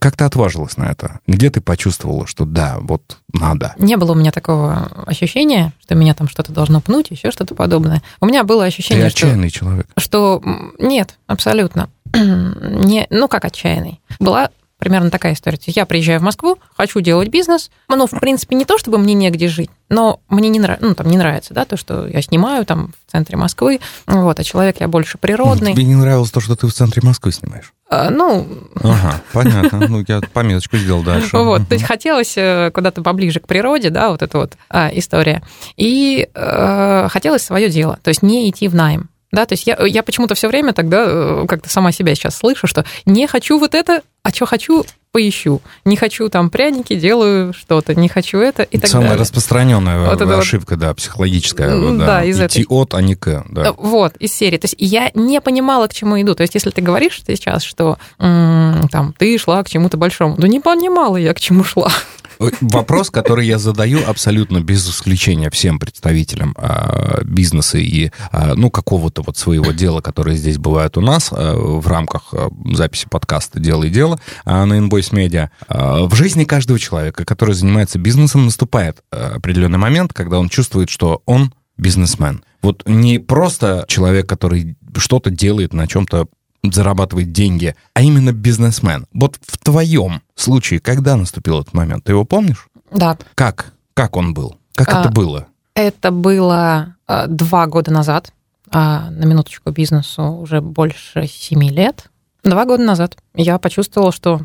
[0.00, 1.20] Как ты отважилась на это?
[1.26, 3.74] Где ты почувствовала, что да, вот надо?
[3.78, 8.02] Не было у меня такого ощущения, что меня там что-то должно пнуть, еще что-то подобное.
[8.20, 9.86] У меня было ощущение, ты отчаянный что, человек.
[9.98, 10.42] Что
[10.78, 11.90] нет, абсолютно.
[12.14, 14.00] Не, ну как отчаянный.
[14.18, 15.58] Была примерно такая история.
[15.66, 19.48] Я приезжаю в Москву, хочу делать бизнес, ну, в принципе, не то, чтобы мне негде
[19.48, 20.78] жить, но мне не, нрав...
[20.80, 24.44] ну, там, не нравится, да, то, что я снимаю там в центре Москвы, вот, а
[24.44, 25.72] человек я больше природный.
[25.72, 27.72] Тебе не нравилось то, что ты в центре Москвы снимаешь?
[27.88, 28.46] А, ну...
[28.82, 29.86] Ага, понятно.
[29.88, 31.36] Ну, я пометочку сделал дальше.
[31.46, 35.42] Вот, то есть хотелось э, куда-то поближе к природе, да, вот эта вот а, история.
[35.76, 39.08] И э, хотелось свое дело, то есть не идти в найм.
[39.36, 42.66] Да, то есть я, я почему-то все время тогда э, как-то сама себя сейчас слышу,
[42.66, 45.60] что не хочу вот это, а что хочу, поищу.
[45.84, 49.22] Не хочу там пряники, делаю что-то, не хочу это и так Самая далее.
[49.22, 50.78] распространенная вот ошибка, вот...
[50.80, 51.68] да, психологическая.
[51.68, 52.66] Да, да из Идти этой...
[52.68, 53.44] от, а не к.
[53.48, 53.72] Да.
[53.72, 54.56] Вот, из серии.
[54.58, 56.34] То есть я не понимала, к чему иду.
[56.34, 60.48] То есть если ты говоришь сейчас, что м- там ты шла к чему-то большому, да
[60.48, 61.90] не понимала я, к чему шла.
[62.38, 69.22] Вопрос, который я задаю абсолютно без исключения всем представителям а, бизнеса и, а, ну, какого-то
[69.22, 72.34] вот своего дела, которое здесь бывает у нас а, в рамках
[72.72, 75.50] записи подкаста «Дело и дело» на Invoice Media.
[75.68, 81.52] В жизни каждого человека, который занимается бизнесом, наступает определенный момент, когда он чувствует, что он
[81.76, 82.42] бизнесмен.
[82.62, 86.28] Вот не просто человек, который что-то делает на чем-то
[86.72, 89.06] зарабатывает деньги, а именно бизнесмен.
[89.12, 92.04] Вот в твоем случае, когда наступил этот момент?
[92.04, 92.68] Ты его помнишь?
[92.90, 93.18] Да.
[93.34, 93.72] Как?
[93.94, 94.56] Как он был?
[94.74, 95.46] Как а, это было?
[95.74, 98.32] Это было э, два года назад.
[98.70, 102.10] А на минуточку бизнесу уже больше семи лет.
[102.42, 104.40] Два года назад я почувствовала, что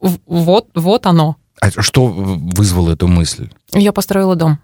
[0.00, 1.36] вот, вот оно.
[1.60, 3.50] А что вызвало эту мысль?
[3.72, 4.58] Я построила дом.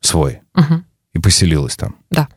[0.00, 0.40] Свой?
[0.54, 0.82] Угу.
[1.14, 1.96] И поселилась там?
[2.10, 2.28] Да.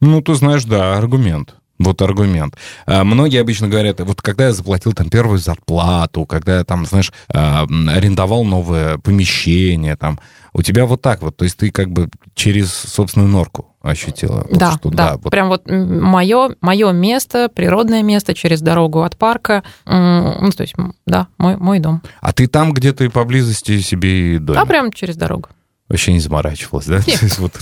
[0.00, 1.54] Ну, ты знаешь, да, аргумент.
[1.80, 2.56] Вот аргумент.
[2.84, 7.10] А, многие обычно говорят, вот когда я заплатил там первую зарплату, когда я там, знаешь,
[7.32, 10.20] а, арендовал новое помещение, там,
[10.52, 14.46] у тебя вот так вот, то есть ты как бы через собственную норку ощутила.
[14.50, 15.30] Да, вот, что, да, да вот.
[15.30, 20.74] прям вот мое, мое место, природное место через дорогу от парка, ну, то есть,
[21.06, 22.02] да, мой, мой дом.
[22.20, 24.54] А ты там где-то и поблизости себе и дом?
[24.54, 25.48] Да, прям через дорогу.
[25.88, 27.00] Вообще не заморачивалась, да?
[27.06, 27.38] Нет.
[27.38, 27.52] Вот,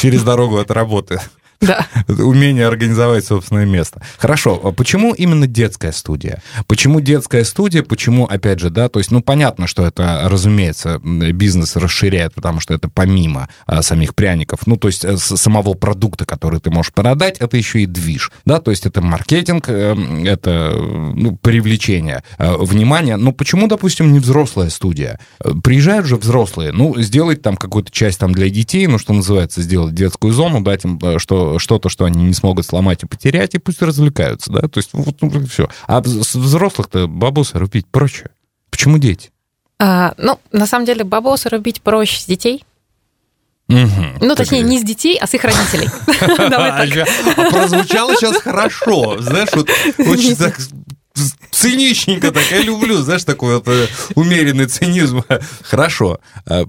[0.00, 1.20] через дорогу от работы.
[1.60, 1.86] Да.
[2.08, 4.00] Умение организовать собственное место.
[4.18, 6.40] Хорошо, а почему именно детская студия?
[6.66, 7.82] Почему детская студия?
[7.82, 12.74] Почему, опять же, да, то есть, ну, понятно, что это, разумеется, бизнес расширяет, потому что
[12.74, 17.38] это помимо а, самих пряников, ну, то есть э, самого продукта, который ты можешь продать,
[17.38, 23.16] это еще и движ, да, то есть это маркетинг, э, это ну, привлечение э, внимания.
[23.16, 25.18] Но почему, допустим, не взрослая студия?
[25.64, 29.94] Приезжают же взрослые, ну, сделать там какую-то часть там для детей, ну, что называется, сделать
[29.94, 33.82] детскую зону, дать им, что что-то, что они не смогут сломать и потерять, и пусть
[33.82, 35.68] развлекаются, да, то есть вот ну, все.
[35.86, 38.30] А взрослых-то бабосы рубить проще.
[38.70, 39.30] Почему дети?
[39.78, 42.64] А, ну, на самом деле, бабосы рубить проще с детей,
[43.70, 45.90] Угу, ну, точнее, не с детей, а с их родителей.
[47.36, 49.20] А прозвучало сейчас хорошо.
[49.20, 50.58] Знаешь, вот очень так
[51.50, 55.22] циничненько так, я люблю, знаешь, такой вот э, умеренный цинизм.
[55.62, 56.20] Хорошо.
[56.46, 56.64] А,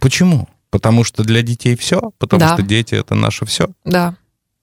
[0.00, 0.48] почему?
[0.72, 2.54] Потому что для детей все, потому да.
[2.54, 3.68] что дети это наше все.
[3.84, 4.14] Да.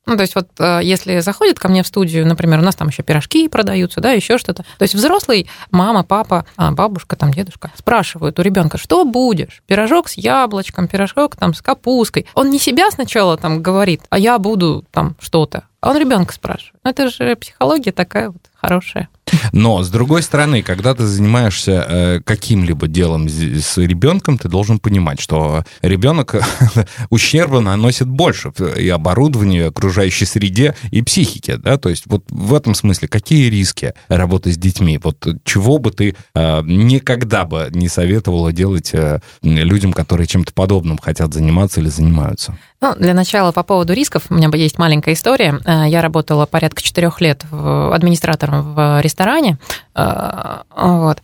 [0.08, 2.88] Ну, то есть вот э, если заходит ко мне в студию, например, у нас там
[2.88, 4.63] еще пирожки продаются, да, еще что-то.
[4.63, 9.62] То есть взрослый, мама, папа, а, бабушка, там, дедушка, спрашивают у ребенка, что будешь?
[9.67, 12.26] Пирожок с яблочком, пирожок там с капусткой.
[12.34, 15.65] Он не себя сначала там говорит, а я буду там что-то.
[15.80, 16.82] А он ребенка спрашивает.
[16.84, 19.10] Ну, это же психология такая вот хорошая.
[19.52, 25.19] Но, с другой стороны, когда ты занимаешься э, каким-либо делом с ребенком, ты должен понимать,
[25.19, 26.36] что ребенок
[27.10, 32.76] ущерба наносит больше и оборудованию, окружающей среде, и психике, да, то есть вот в этом
[32.76, 35.00] смысле какие риски работы с детьми?
[35.02, 40.98] Вот чего бы ты э, никогда бы не советовала делать э, людям, которые чем-то подобным
[40.98, 42.58] хотят заниматься или занимаются?
[42.81, 45.59] Ну, для начала по поводу рисков, у меня бы есть маленькая история.
[45.65, 49.57] Я работала порядка четырех лет администратором в ресторане.
[49.95, 51.19] Э, вот.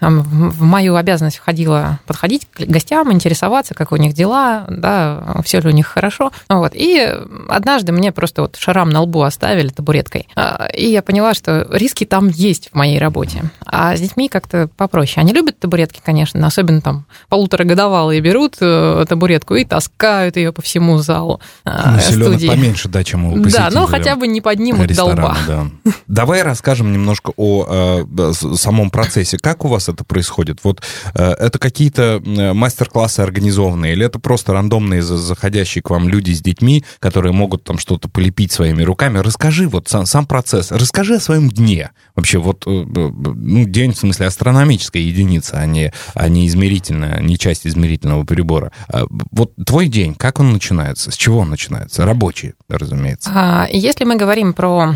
[0.00, 5.60] Э, в мою обязанность входило подходить к гостям, интересоваться, как у них дела, да, все
[5.60, 6.32] ли у них хорошо.
[6.48, 6.72] Вот.
[6.74, 7.14] И
[7.48, 10.28] однажды мне просто вот шарам на лбу оставили табуреткой.
[10.36, 13.44] Э, и я поняла, что риски там есть в моей работе.
[13.66, 15.22] А с детьми как-то попроще.
[15.22, 21.40] Они любят табуретки, конечно, особенно там полуторагодовалые берут табуретку и таскают ее по всему залу
[21.64, 22.48] ну, студии.
[22.48, 23.44] поменьше, да, чем у.
[23.48, 25.36] Да, ну хотя бы не поднимут до лба.
[25.46, 25.66] Да.
[26.06, 29.38] Давай расскажем немножко о э, самом процессе.
[29.38, 30.60] Как у вас это происходит?
[30.62, 30.82] Вот
[31.14, 36.84] э, это какие-то мастер-классы организованные, или это просто рандомные заходящие к вам люди с детьми,
[36.98, 39.18] которые могут там что-то полепить своими руками?
[39.18, 41.90] Расскажи вот сам, сам процесс, расскажи о своем дне.
[42.14, 47.38] Вообще вот, э, ну, день, в смысле, астрономическая единица, а не, а не измерительная, не
[47.38, 48.72] часть измерительного прибора.
[48.88, 51.10] А вот твой день, как он начинается?
[51.10, 52.04] С чего он начинается?
[52.04, 53.30] Рабочий, разумеется.
[53.34, 54.94] А, если мы говорим про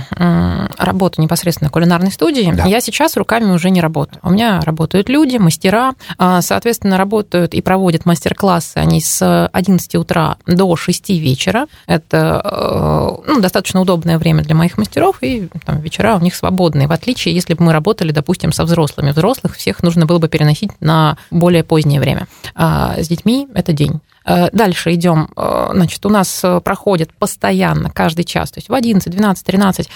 [0.78, 2.64] работу непосредственно кулинарной студии, да.
[2.66, 4.20] я сейчас руками уже не работаю.
[4.22, 10.36] У меня работают люди, мастера, а, соответственно, работают и проводят мастер-классы они с 11 утра
[10.46, 11.66] до 6 вечера.
[11.86, 16.88] Это э, ну, достаточно удобное время для моих мастеров, и там, вечера у них свободные,
[16.88, 19.12] в отличие, если бы мы работали, допустим, со взрослыми.
[19.12, 22.26] Взрослых всех нужно было бы переносить на более позднее время.
[22.56, 24.00] А с детьми это день.
[24.24, 25.28] Э, дальше идем.
[25.36, 29.88] Э, значит, у нас э, проходит постоянно, каждый час, то есть в 11, 12, 13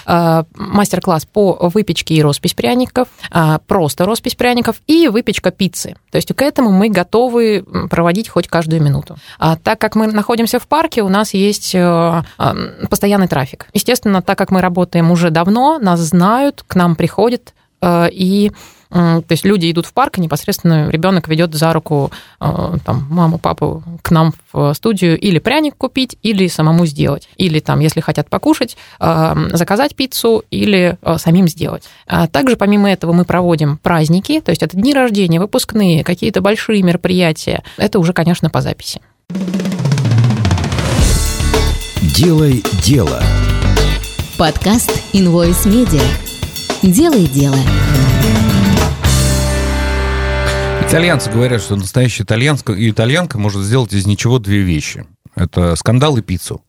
[0.55, 3.07] мастер-класс по выпечке и роспись пряников,
[3.67, 5.95] просто роспись пряников и выпечка пиццы.
[6.11, 9.17] То есть к этому мы готовы проводить хоть каждую минуту.
[9.39, 11.75] А так как мы находимся в парке, у нас есть
[12.89, 13.67] постоянный трафик.
[13.73, 18.51] Естественно, так как мы работаем уже давно, нас знают, к нам приходят и
[18.89, 23.37] то есть люди идут в парк, и непосредственно ребенок ведет за руку э, там, маму,
[23.37, 27.27] папу к нам в студию или пряник купить, или самому сделать.
[27.37, 31.83] Или там, если хотят покушать, э, заказать пиццу или э, самим сделать.
[32.07, 36.81] А также помимо этого мы проводим праздники, то есть это дни рождения, выпускные, какие-то большие
[36.83, 37.63] мероприятия.
[37.77, 39.01] Это уже, конечно, по записи.
[42.01, 43.21] Делай дело.
[44.37, 46.03] Подкаст Invoice Media.
[46.83, 47.57] Делай дело.
[50.87, 55.05] Итальянцы говорят, что настоящая итальянка, итальянка может сделать из ничего две вещи.
[55.35, 56.63] Это скандал и пиццу.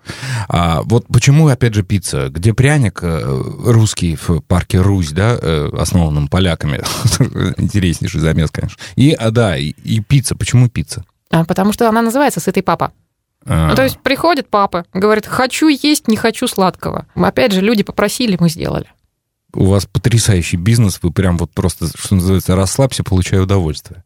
[0.49, 2.29] А вот почему, опять же, пицца?
[2.29, 6.79] Где пряник э, русский в парке Русь, да, э, основанном поляками?
[7.59, 8.77] Интереснейший замес, конечно.
[8.97, 10.35] И, а, да, и, и пицца.
[10.35, 11.05] Почему пицца?
[11.31, 12.91] А, потому что она называется «Сытый папа».
[13.47, 17.07] А, Ну, то есть приходит папа, говорит, хочу есть, не хочу сладкого.
[17.15, 18.89] Опять же, люди попросили, мы сделали.
[19.55, 24.05] У вас потрясающий бизнес, вы прям вот просто, что называется, расслабься, получай удовольствие.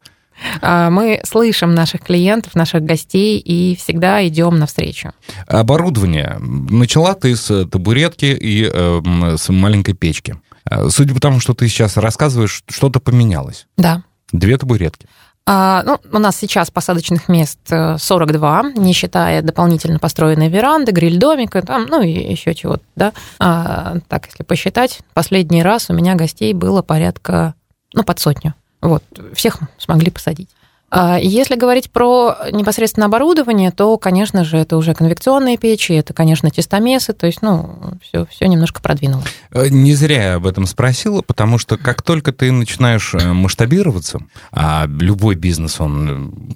[0.61, 5.11] А, Мы слышим наших клиентов, наших гостей и всегда идем навстречу.
[5.47, 6.37] Оборудование.
[6.39, 10.35] Начала ты с табуретки и э, с маленькой печки.
[10.69, 13.67] Э, Судя по тому, что ты сейчас рассказываешь, что-то поменялось.
[13.77, 14.03] Да.
[14.31, 15.07] Две табуретки.
[15.45, 21.61] А, ну, у нас сейчас посадочных мест э, 42, не считая дополнительно построенной веранды, гриль-домика,
[21.61, 23.11] там, ну и еще чего-то, да.
[23.39, 27.55] А, так, если посчитать, последний раз у меня гостей было порядка,
[27.93, 28.53] ну, под сотню.
[28.81, 29.03] Вот,
[29.33, 30.49] всех смогли посадить.
[30.95, 36.51] А Если говорить про непосредственно оборудование, то, конечно же, это уже конвекционные печи, это, конечно,
[36.51, 39.25] тестомесы, то есть, ну, все, все немножко продвинулось.
[39.51, 44.19] Э, Не зря я об этом спросила, потому что как только ты начинаешь э, масштабироваться,
[44.51, 46.09] а любой бизнес, он,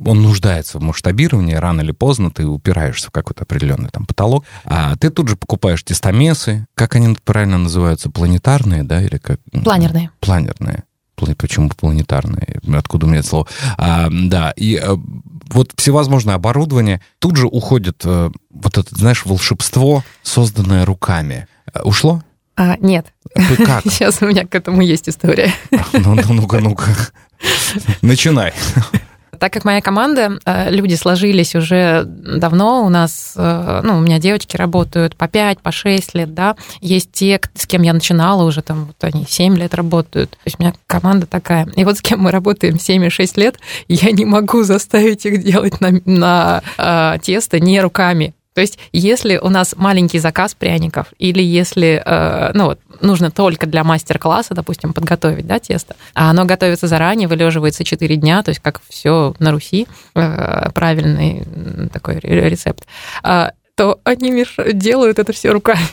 [0.05, 4.45] э, он нуждается в масштабировании, рано или поздно ты упираешься в какой-то определенный там потолок,
[4.65, 9.39] а ты тут же покупаешь тестомесы, как они правильно называются, планетарные, да, или как?
[9.63, 10.11] Планерные.
[10.19, 10.83] Планерные.
[11.37, 12.59] Почему планетарные?
[12.75, 13.47] Откуда у меня это слово?
[13.77, 14.95] А, да, и э,
[15.49, 17.01] вот всевозможное оборудование.
[17.19, 21.47] Тут же уходит э, вот это, знаешь, волшебство, созданное руками.
[21.73, 22.21] Э, Ушло?
[22.55, 23.13] А, нет,
[23.57, 23.83] Как?
[23.85, 25.53] сейчас у меня к этому есть история.
[25.93, 26.89] Ну, ну, ну-ка, ну-ка.
[28.01, 28.53] Начинай.
[29.39, 34.19] Так как моя команда, э, люди сложились уже давно, у нас, э, ну, у меня
[34.19, 38.61] девочки работают по 5, по 6 лет, да, есть те, с кем я начинала уже,
[38.61, 41.67] там, вот они 7 лет работают, то есть у меня команда такая.
[41.75, 45.43] И вот с кем мы работаем 7 и 6 лет, я не могу заставить их
[45.43, 48.33] делать на, на э, тесто не руками.
[48.57, 53.67] То есть, если у нас маленький заказ пряников, или если, э, ну вот, нужно только
[53.67, 58.59] для мастер-класса, допустим, подготовить, да, тесто, а оно готовится заранее, вылеживается 4 дня, то есть
[58.59, 61.43] как все на Руси, э, правильный
[61.93, 62.87] такой ре- рецепт,
[63.21, 64.43] а, то они
[64.73, 65.85] делают это все руками.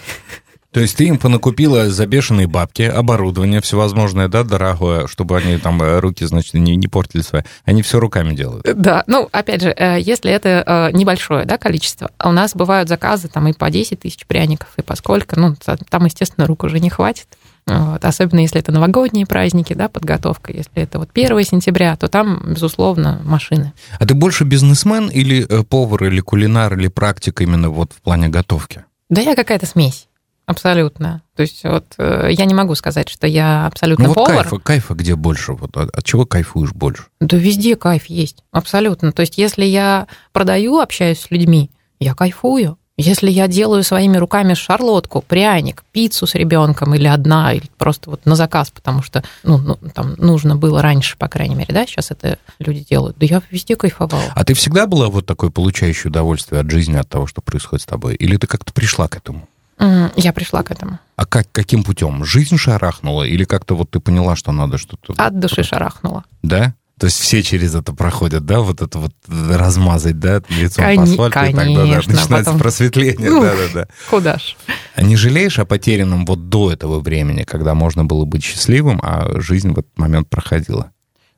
[0.74, 5.80] То есть ты им понакупила за бешеные бабки оборудование всевозможное, да, дорогое, чтобы они там
[5.80, 7.42] э, руки, значит, не, не портили свои.
[7.64, 8.66] Они все руками делают.
[8.74, 12.88] Да, ну, опять же, э, если это э, небольшое да, количество, а у нас бывают
[12.88, 16.64] заказы там и по 10 тысяч пряников, и по сколько, ну, та- там, естественно, рук
[16.64, 17.28] уже не хватит.
[17.68, 20.52] Вот, особенно если это новогодние праздники, да, подготовка.
[20.52, 23.72] Если это вот 1 сентября, то там, безусловно, машины.
[24.00, 28.84] А ты больше бизнесмен или повар, или кулинар, или практик именно вот в плане готовки?
[29.08, 30.08] Да я какая-то смесь.
[30.46, 31.22] Абсолютно.
[31.36, 34.42] То есть вот э, я не могу сказать, что я абсолютно Ну вот повар.
[34.42, 35.52] кайфа, кайфа где больше?
[35.52, 37.04] Вот от, от чего кайфуешь больше?
[37.20, 39.12] Да везде кайф есть, абсолютно.
[39.12, 42.78] То есть если я продаю, общаюсь с людьми, я кайфую.
[42.96, 48.24] Если я делаю своими руками шарлотку, пряник, пиццу с ребенком или одна, или просто вот
[48.24, 52.12] на заказ, потому что ну, ну, там нужно было раньше, по крайней мере, да, сейчас
[52.12, 53.18] это люди делают.
[53.18, 54.30] Да я везде кайфовала.
[54.36, 57.86] А ты всегда была вот такой получающей удовольствие от жизни, от того, что происходит с
[57.86, 58.14] тобой?
[58.14, 59.48] Или ты как-то пришла к этому?
[59.78, 60.98] Я пришла к этому.
[61.16, 62.24] А как, каким путем?
[62.24, 63.24] Жизнь шарахнула?
[63.24, 65.14] Или как-то вот ты поняла, что надо что-то...
[65.16, 66.24] От души шарахнула.
[66.42, 66.74] Да?
[66.98, 68.60] То есть все через это проходят, да?
[68.60, 72.58] Вот это вот размазать, да, лицом Кони- по асфальту, и тогда да, конечно, начинается потом-
[72.60, 73.30] просветление.
[73.30, 73.42] Ну.
[73.42, 73.88] Да-да-да.
[74.08, 74.56] Куда ж?
[74.94, 79.40] А не жалеешь о потерянном вот до этого времени, когда можно было быть счастливым, а
[79.40, 80.92] жизнь в этот момент проходила?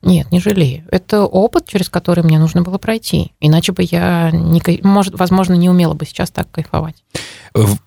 [0.07, 0.85] Нет, не жалею.
[0.93, 3.33] Это опыт, через который мне нужно было пройти.
[3.41, 6.95] Иначе бы я, не, может, возможно, не умела бы сейчас так кайфовать.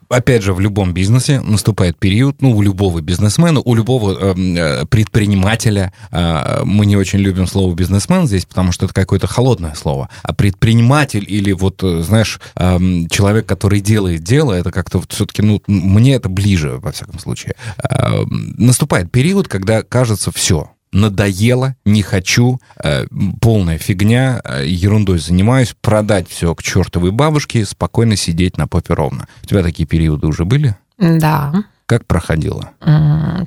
[0.09, 4.85] Опять же, в любом бизнесе наступает период, ну, у любого бизнесмена, у любого эм, э,
[4.87, 10.09] предпринимателя, э, мы не очень любим слово бизнесмен здесь, потому что это какое-то холодное слово,
[10.23, 15.41] а предприниматель или вот, э, знаешь, эм, человек, который делает дело, это как-то вот все-таки,
[15.41, 17.53] ну, мне это ближе, во всяком случае.
[17.89, 23.05] Эм, Наступает период, когда кажется все, надоело, не хочу, э,
[23.41, 29.27] полная фигня, э, ерундой занимаюсь, продать все к чертовой бабушке, спокойно сидеть на попе ровно.
[29.43, 30.75] У тебя такие периоды уже были?
[30.97, 31.53] Да,
[31.85, 32.69] Как проходило?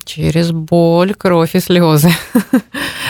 [0.05, 2.11] Через боль, кровь и слезы.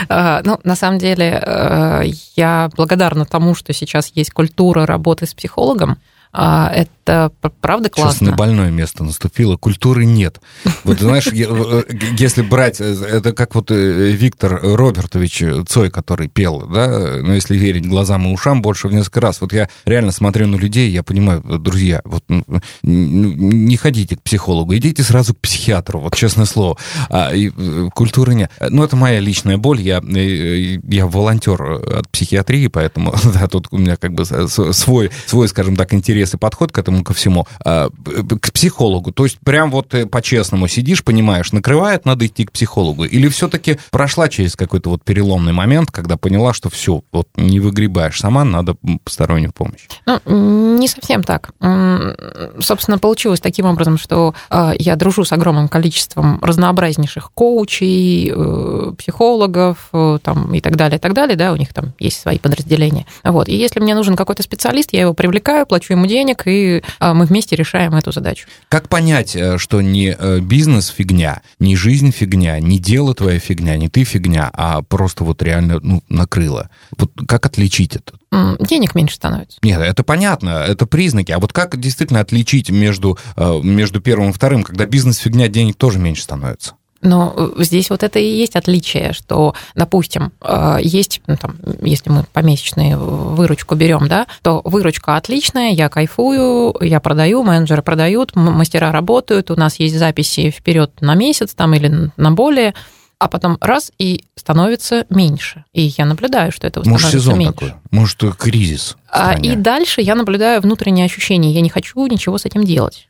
[0.09, 2.03] А, Ну, на самом деле, э,
[2.37, 5.97] я благодарна тому, что сейчас есть культура работы с психологом.
[6.35, 6.71] А,
[7.05, 8.13] Это правда классно.
[8.13, 9.57] Сейчас на больное место наступило.
[9.57, 10.41] Культуры нет.
[10.85, 11.83] Вот знаешь, э,
[12.17, 17.89] если брать, э, это как вот Виктор Робертович Цой, который пел, да, но если верить
[17.89, 19.41] глазам и ушам, больше в несколько раз.
[19.41, 22.25] Вот я реально смотрю на людей, я понимаю, друзья, вот
[22.83, 26.79] не ходите к психологу, идите сразу к психиатру, вот честное слово.
[27.11, 27.51] А, и,
[27.91, 28.51] культуры нет.
[28.61, 29.81] Ну, это моя личная боль.
[29.81, 35.75] Я, я волонтер от психиатрии, поэтому да, тут у меня как бы свой, свой, скажем
[35.77, 37.47] так, интерес и подход к этому ко всему.
[37.65, 37.89] А,
[38.41, 39.13] к психологу.
[39.13, 43.05] То есть прям вот э, по-честному сидишь, понимаешь, накрывает, надо идти к психологу.
[43.05, 48.19] Или все-таки прошла через какой-то вот переломный момент, когда поняла, что все, вот не выгребаешь
[48.19, 49.89] сама, надо постороннюю помощь?
[50.07, 51.53] Ну, не совсем так.
[52.61, 59.89] Собственно, получилось таким образом, что а, я дружу с огромным количеством разнообразнейших коучей, э, психологов
[59.93, 63.07] э, там, и так далее, и так далее, да, у них там есть свои подразделения.
[63.25, 63.49] Вот.
[63.49, 67.27] И если мне нужен какой-то специалист, я его привлекаю, плачу ему денег, и а, мы
[67.27, 68.47] вместе решаем эту задачу.
[68.69, 73.89] Как понять, э, что не бизнес фигня, не жизнь фигня, не дело твоя фигня, не
[73.89, 76.71] ты фигня, а просто вот реально ну, накрыло?
[76.97, 78.15] Вот как отличить это?
[78.61, 79.59] денег меньше становится.
[79.63, 81.33] Нет, это понятно, это признаки.
[81.33, 85.99] А вот как действительно отличить между, между первым и вторым, когда бизнес фигня, денег тоже
[85.99, 86.73] меньше становится?
[87.03, 92.11] Но э, здесь вот это и есть отличие, что, допустим, э, есть, ну, там, если
[92.11, 92.99] мы помесячную
[93.35, 99.57] выручку берем, да, то выручка отличная, я кайфую, я продаю, менеджеры продают, мастера работают, у
[99.57, 102.73] нас есть записи вперед на месяц там или на более,
[103.19, 105.65] а потом раз и становится меньше.
[105.73, 107.53] И я наблюдаю, что это становится Может, сезон меньше.
[107.53, 108.97] такой, может, кризис.
[109.09, 113.09] А, и дальше я наблюдаю внутреннее ощущение, я не хочу ничего с этим делать.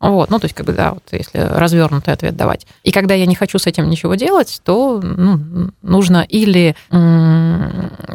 [0.00, 2.66] Вот, ну, то есть, как бы, да, вот если развернутый ответ давать.
[2.84, 6.76] И когда я не хочу с этим ничего делать, то ну, нужно или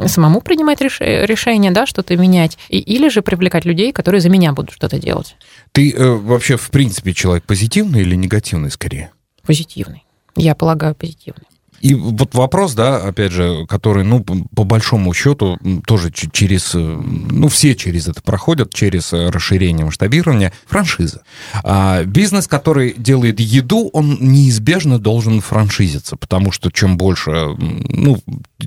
[0.08, 1.02] самому принимать реш...
[1.02, 5.36] решение, да, что-то менять, и, или же привлекать людей, которые за меня будут что-то делать.
[5.74, 9.12] Ты э, вообще, в принципе, человек позитивный или негативный скорее?
[9.46, 10.06] Позитивный.
[10.38, 11.48] Я полагаю, позитивный.
[11.84, 17.50] И вот вопрос, да, опять же, который, ну, по большому счету, тоже через, э, ну,
[17.50, 21.24] все через это проходят, через э, расширение масштабирования, франшиза.
[21.62, 28.18] А бизнес, который делает еду, он неизбежно должен франшизиться, потому что чем больше, ну,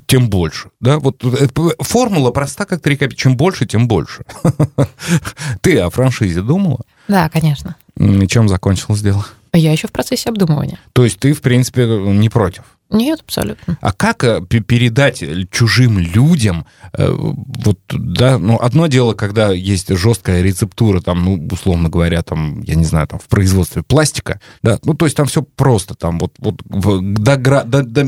[0.05, 1.47] тем больше, да, вот э,
[1.79, 4.25] формула проста, как три копейки, чем больше, тем больше.
[5.61, 6.81] Ты о франшизе думала?
[7.07, 7.77] Да, конечно.
[7.95, 9.25] И чем закончилось дело?
[9.53, 10.77] Я еще в процессе обдумывания.
[10.93, 12.63] То есть ты, в принципе, не против?
[12.89, 13.77] Нет, абсолютно.
[13.81, 20.41] А как э, передать чужим людям, э, вот, да, ну, одно дело, когда есть жесткая
[20.41, 24.93] рецептура, там, ну, условно говоря, там, я не знаю, там, в производстве пластика, да, ну,
[24.93, 28.07] то есть там все просто, там, вот, вот до, гра, до, до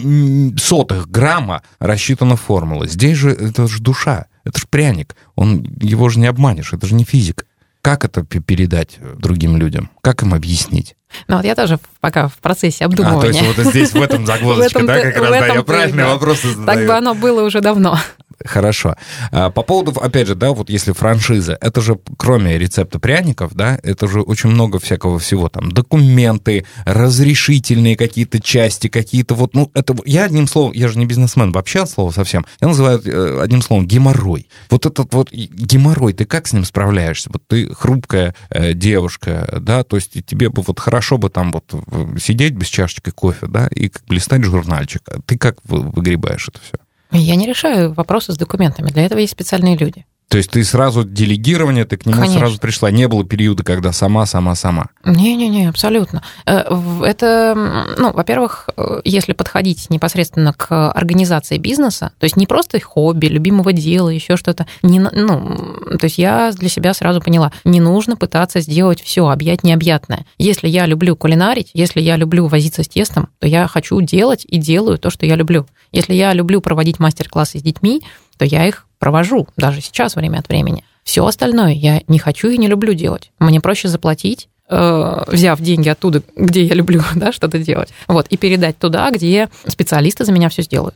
[0.57, 2.87] сотых грамма рассчитана формула.
[2.87, 6.95] Здесь же это же душа, это же пряник, он, его же не обманешь, это же
[6.95, 7.43] не физика.
[7.81, 9.89] Как это передать другим людям?
[10.01, 10.95] Как им объяснить?
[11.27, 13.19] Ну вот я тоже пока в процессе обдумывания.
[13.19, 16.41] А, то есть вот здесь в этом загвоздочка, да, как раз, да, я правильный вопрос
[16.41, 16.65] задаю.
[16.65, 17.99] Так бы оно было уже давно.
[18.45, 18.95] Хорошо.
[19.31, 23.77] А, по поводу, опять же, да, вот если франшиза, это же кроме рецепта пряников, да,
[23.83, 29.95] это же очень много всякого всего, там, документы, разрешительные какие-то части, какие-то вот, ну, это,
[30.05, 33.61] я одним словом, я же не бизнесмен вообще от слова совсем, я называю э, одним
[33.61, 34.47] словом геморрой.
[34.69, 37.29] Вот этот вот геморрой, ты как с ним справляешься?
[37.33, 41.73] Вот ты хрупкая э, девушка, да, то есть тебе бы вот хорошо бы там вот
[42.21, 45.01] сидеть без чашечки кофе, да, и как листать журнальчик.
[45.07, 46.88] А ты как выгребаешь это все?
[47.11, 48.89] Я не решаю вопросы с документами.
[48.89, 50.05] Для этого есть специальные люди.
[50.29, 52.39] То есть ты сразу делегирование, ты к нему Конечно.
[52.39, 52.91] сразу пришла.
[52.91, 54.89] Не было периода, когда сама, сама, сама.
[55.03, 56.21] Не-не-не, абсолютно.
[56.45, 56.65] Э,
[57.03, 63.25] это, ну, во-первых, э, если подходить непосредственно к организации бизнеса, то есть не просто хобби,
[63.25, 68.15] любимого дела, еще что-то, не, ну, то есть я для себя сразу поняла, не нужно
[68.15, 70.27] пытаться сделать все, объять необъятное.
[70.37, 74.59] Если я люблю кулинарить, если я люблю возиться с тестом, то я хочу делать и
[74.59, 75.65] делаю то, что я люблю.
[75.91, 78.03] Если я люблю проводить мастер-классы с детьми,
[78.39, 80.85] то я их провожу, даже сейчас время от времени.
[81.03, 83.31] Все остальное я не хочу и не люблю делать.
[83.37, 88.37] Мне проще заплатить, э, взяв деньги оттуда, где я люблю да, что-то делать, вот, и
[88.37, 90.95] передать туда, где специалисты за меня все сделают.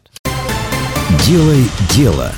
[1.26, 2.32] Делай дело.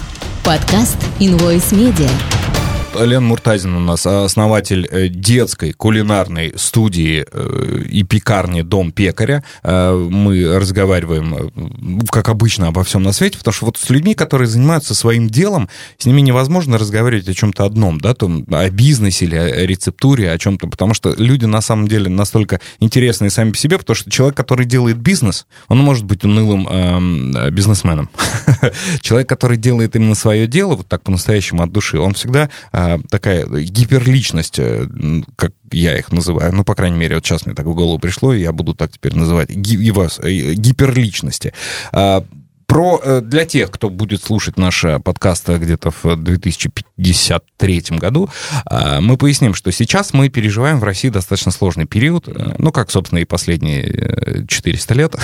[0.44, 2.55] Подкаст Invoice Media.
[3.04, 9.44] Лен Муртазин у нас, основатель э, детской кулинарной студии э, и пекарни «Дом пекаря».
[9.64, 14.48] Э, мы разговариваем, как обычно, обо всем на свете, потому что вот с людьми, которые
[14.48, 19.36] занимаются своим делом, с ними невозможно разговаривать о чем-то одном, да, там, о бизнесе или
[19.36, 23.78] о рецептуре, о чем-то, потому что люди на самом деле настолько интересные сами по себе,
[23.78, 28.10] потому что человек, который делает бизнес, он может быть унылым э, бизнесменом.
[29.02, 32.50] Человек, который делает именно свое дело, вот так по-настоящему от души, он всегда
[32.86, 34.88] а, такая гиперличность, э,
[35.36, 38.32] как я их называю, ну, по крайней мере, вот сейчас мне так в голову пришло,
[38.32, 41.54] и я буду так теперь называть, ги, вас, э, гиперличности.
[41.92, 42.24] А,
[42.66, 48.30] про, э, для тех, кто будет слушать наши подкасты где-то в 2053 году,
[48.66, 52.92] а, мы поясним, что сейчас мы переживаем в России достаточно сложный период, э, ну, как,
[52.92, 55.16] собственно, и последние 400 э, лет.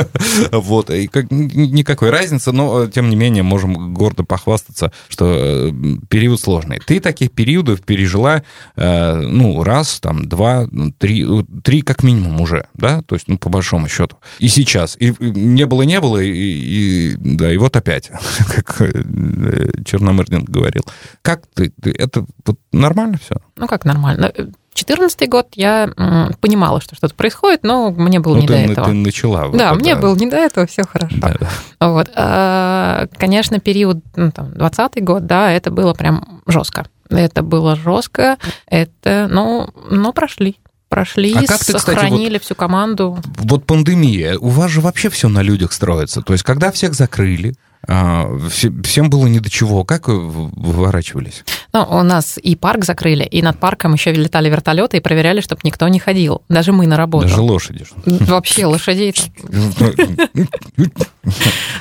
[0.52, 5.72] вот, и как, никакой разницы, но, тем не менее, можем гордо похвастаться, что
[6.08, 6.80] период сложный.
[6.84, 8.42] Ты таких периодов пережила,
[8.76, 10.66] ну, раз, там, два,
[10.98, 11.26] три,
[11.62, 14.16] три как минимум уже, да, то есть, ну, по большому счету.
[14.38, 14.96] И сейчас.
[14.98, 18.10] И не было, не было, и, и да, и вот опять,
[18.54, 19.02] как э,
[19.84, 20.82] Черномырдин говорил.
[21.22, 23.36] Как ты, ты это вот нормально все?
[23.56, 24.32] Ну, как нормально?
[24.76, 25.88] 2014 год я
[26.40, 28.86] понимала, что что-то происходит, но мне было ну, не ты, до этого.
[28.88, 29.48] Ты начала.
[29.52, 30.02] Да, вот мне это...
[30.02, 31.16] было не до этого, все хорошо.
[31.18, 31.88] Да, да.
[31.88, 32.10] Вот.
[32.14, 36.86] А, конечно, период, ну, там, 20 год, да, это было прям жестко.
[37.08, 40.58] Это было жестко, это, ну, но прошли
[40.88, 43.18] прошли, а как ты, сохранили кстати, вот, всю команду.
[43.38, 46.22] Вот пандемия, у вас же вообще все на людях строится.
[46.22, 47.54] То есть, когда всех закрыли,
[47.88, 48.28] а,
[48.84, 49.84] всем было ни до чего.
[49.84, 51.44] Как вы выворачивались?
[51.72, 55.60] Ну, у нас и парк закрыли, и над парком еще летали вертолеты и проверяли, чтобы
[55.62, 56.42] никто не ходил.
[56.48, 57.28] Даже мы на работу.
[57.28, 57.86] Даже лошади.
[58.04, 59.14] Вообще лошадей.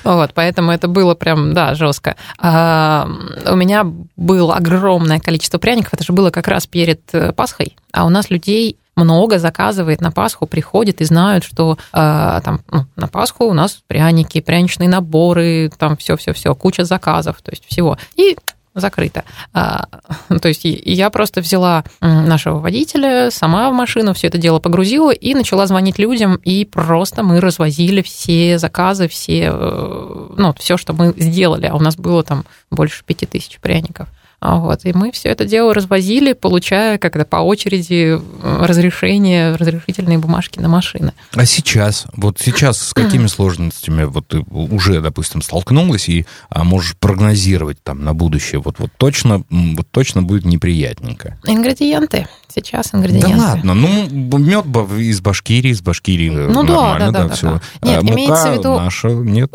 [0.03, 2.15] Вот, поэтому это было прям, да, жестко.
[2.37, 3.07] А,
[3.47, 3.85] у меня
[4.15, 5.93] было огромное количество пряников.
[5.93, 7.75] Это же было как раз перед э, Пасхой.
[7.91, 12.85] А у нас людей много заказывает на Пасху, приходит и знают, что э, там ну,
[12.95, 17.97] на Пасху у нас пряники, пряничные наборы, там все-все-все, куча заказов, то есть всего.
[18.15, 18.37] И
[18.75, 19.23] закрыто.
[19.53, 19.85] А,
[20.41, 25.33] то есть я просто взяла нашего водителя, сама в машину все это дело погрузила и
[25.33, 31.13] начала звонить людям, и просто мы развозили все заказы, все, э, ну, все, что мы
[31.17, 34.09] сделали, а у нас было там больше пяти тысяч пряников.
[34.47, 40.19] А вот, и мы все это дело развозили, получая как-то по очереди э, разрешение, разрешительные
[40.19, 41.13] бумажки на машины.
[41.33, 46.95] А сейчас, вот сейчас с какими сложностями вот ты уже, допустим, столкнулась и а, можешь
[46.95, 51.39] прогнозировать там на будущее, вот, вот точно, вот точно будет неприятненько?
[51.47, 52.27] Ингредиенты.
[52.47, 53.31] Сейчас ингредиенты.
[53.31, 54.65] Да ладно, ну мед
[54.99, 57.61] из Башкирии, из Башкирии ну, нормально, да, да, да, да, все.
[57.81, 58.75] Нет, мука в виду...
[58.75, 59.51] наша, нет?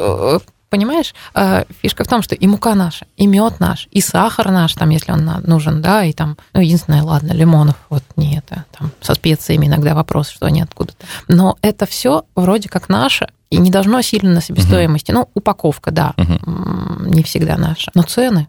[0.71, 4.75] Понимаешь, э, фишка в том, что и мука наша, и мед наш, и сахар наш,
[4.75, 8.93] там, если он нужен, да, и там, ну, единственное, ладно, лимонов, вот не это, там,
[9.01, 11.05] со специями иногда вопрос, что они откуда-то.
[11.27, 15.11] Но это все вроде как наше, и не должно сильно на себестоимости.
[15.11, 15.19] Угу.
[15.19, 17.05] Ну, упаковка, да, угу.
[17.05, 17.91] не всегда наша.
[17.95, 18.47] Но цены,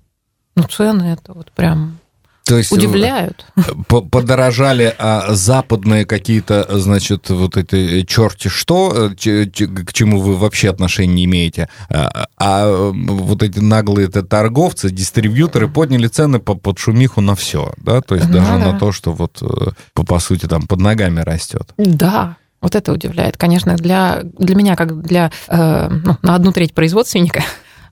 [0.55, 1.97] ну, цены это вот прям
[2.45, 3.45] то есть Удивляют.
[3.55, 10.69] Э, подорожали а западные какие-то, значит, вот эти черти что, э, к чему вы вообще
[10.69, 16.79] отношения не имеете, а, а вот эти наглые -то торговцы, дистрибьюторы подняли цены по, под
[16.79, 18.71] шумиху на все, да, то есть ну, даже да.
[18.71, 21.73] на то, что вот э, по, по сути там под ногами растет.
[21.77, 23.37] Да, вот это удивляет.
[23.37, 27.43] Конечно, для, для меня, как для э, ну, на одну треть производственника,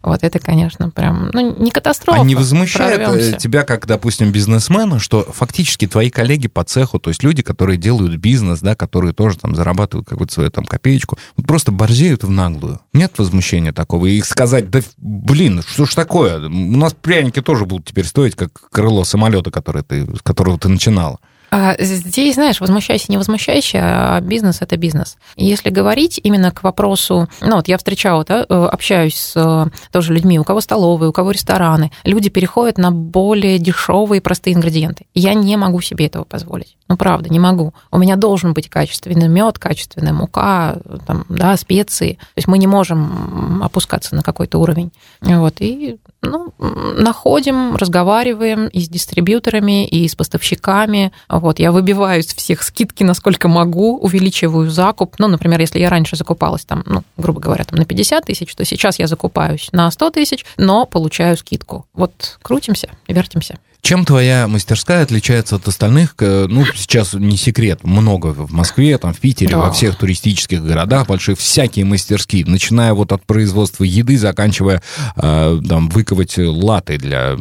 [0.02, 2.22] вот это, конечно, прям, ну, не катастрофа.
[2.22, 3.38] А не возмущает прорвемся.
[3.38, 8.16] тебя, как, допустим, бизнесмена, что фактически твои коллеги по цеху, то есть люди, которые делают
[8.16, 12.80] бизнес, да, которые тоже там зарабатывают какую-то свою там копеечку, просто борзеют в наглую.
[12.94, 14.06] Нет возмущения такого?
[14.06, 16.48] И сказать, да, блин, что ж такое?
[16.48, 20.70] У нас пряники тоже будут теперь стоить, как крыло самолета, который ты, с которого ты
[20.70, 21.20] начинала.
[21.52, 25.18] А здесь, знаешь, возмущайся, не возмущайся, а бизнес– это бизнес.
[25.36, 30.14] Если говорить именно к вопросу, ну вот я встречала, да, э, общаюсь с э, тоже
[30.14, 35.06] людьми, у кого столовые, у кого рестораны, люди переходят на более дешевые простые ингредиенты.
[35.14, 36.79] Я не могу себе этого позволить.
[36.90, 37.76] Ну, правда, не могу.
[37.92, 42.14] У меня должен быть качественный мед, качественная мука, там, да, специи.
[42.14, 44.92] То есть мы не можем опускаться на какой-то уровень.
[45.22, 51.12] Вот, и ну, находим, разговариваем и с дистрибьюторами, и с поставщиками.
[51.30, 55.16] Вот, я выбиваю из всех скидки, насколько могу, увеличиваю закуп.
[55.20, 58.66] Ну, например, если я раньше закупалась там, ну, грубо говоря, там на 50 тысяч, то
[58.66, 61.86] сейчас я закупаюсь на 100 тысяч, но получаю скидку.
[61.94, 63.60] Вот крутимся, вертимся.
[63.82, 66.16] Чем твоя мастерская отличается от остальных?
[66.20, 69.60] Ну, сейчас не секрет, много в Москве, там, в Питере, да.
[69.60, 74.82] во всех туристических городах больших, всякие мастерские, начиная вот от производства еды, заканчивая
[75.16, 77.36] э, там, выковать латы для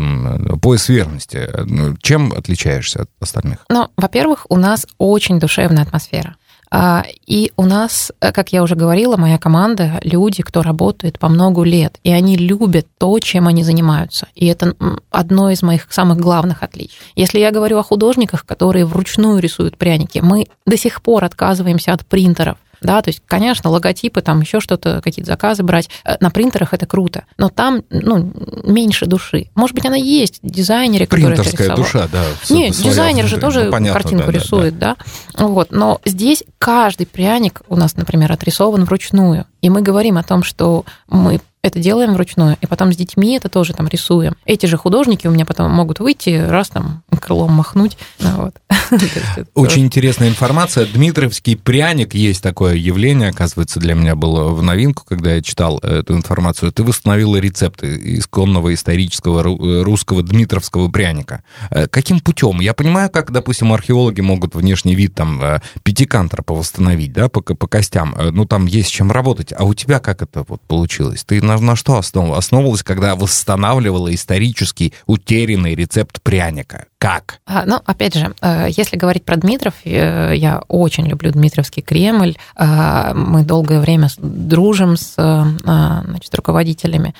[0.62, 1.49] пояс верности.
[1.66, 3.59] Ну, чем отличаешься от остальных?
[3.68, 6.36] Ну, во-первых, у нас очень душевная атмосфера.
[6.71, 11.29] А, и у нас, э, как я уже говорила, моя команда, люди, кто работает по
[11.29, 14.29] много лет, и они любят то, чем они занимаются.
[14.35, 14.75] И это
[15.11, 16.99] одно из моих самых главных отличий.
[17.16, 22.05] Если я говорю о художниках, которые вручную рисуют пряники, мы до сих пор отказываемся от
[22.05, 25.89] принтеров Да, то есть, конечно, логотипы, там еще что-то, какие-то заказы брать.
[26.05, 28.33] Э, на принтерах это круто, но там, ну,
[28.64, 29.49] меньше души.
[29.55, 32.24] Может быть, она есть, дизайнеры, которые Принтерская душа, да.
[32.51, 34.97] Нет, дизайнер же тоже ну, понятно, картинку да, рисует, да,
[35.35, 35.47] да.
[35.47, 39.47] Вот, но здесь каждый пряник у нас, например, отрисован вручную.
[39.61, 43.49] И мы говорим о том, что мы это делаем вручную, и потом с детьми это
[43.49, 44.35] тоже там рисуем.
[44.45, 47.99] Эти же художники у меня потом могут выйти, раз там крылом махнуть.
[48.21, 48.55] Ну, вот.
[49.55, 50.87] Очень интересная информация.
[50.87, 56.14] Дмитровский пряник, есть такое явление, оказывается, для меня было в новинку, когда я читал эту
[56.14, 56.73] информацию.
[56.73, 61.43] Ты восстановила рецепты исконного исторического русского дмитровского пряника.
[61.71, 62.61] Э, каким путем?
[62.61, 67.66] Я понимаю, как, допустим, археологи могут внешний вид там э, пятикантропа восстановить, да, по, по
[67.66, 68.14] костям.
[68.16, 69.53] Э, ну, там есть чем работать.
[69.57, 71.25] А у тебя как это вот получилось?
[71.25, 76.87] Ты на, на что основ, основывалась, когда восстанавливала исторический утерянный рецепт пряника?
[76.99, 77.41] Как?
[77.47, 82.37] А, ну, опять же, э, если говорить про Дмитров, э, я очень люблю Дмитровский Кремль.
[82.57, 87.15] Э, мы долгое время дружим с значит, руководителями.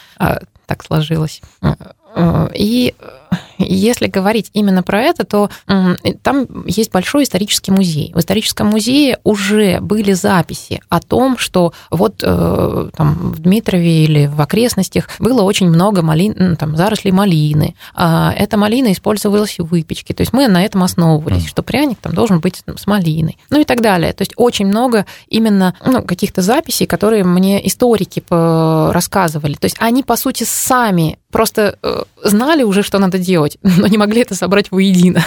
[0.67, 1.41] Так сложилось.
[2.55, 2.95] И
[3.59, 5.51] если говорить именно про это, то
[6.23, 8.13] там есть большой исторический музей.
[8.15, 14.27] В историческом музее уже были записи о том, что вот э, там, в Дмитрове или
[14.27, 17.75] в окрестностях было очень много малин, там, зарослей малины.
[17.95, 20.15] А эта малина использовалась в выпечке.
[20.15, 21.49] То есть мы на этом основывались, mm.
[21.49, 23.39] что пряник там должен быть с малиной.
[23.51, 24.13] Ну и так далее.
[24.13, 29.55] То есть очень много именно ну, каких-то записей, которые мне историки рассказывали.
[29.55, 33.97] То есть они, по сути, сами просто э, знали уже, что надо делать, но не
[33.97, 35.25] могли это собрать воедино.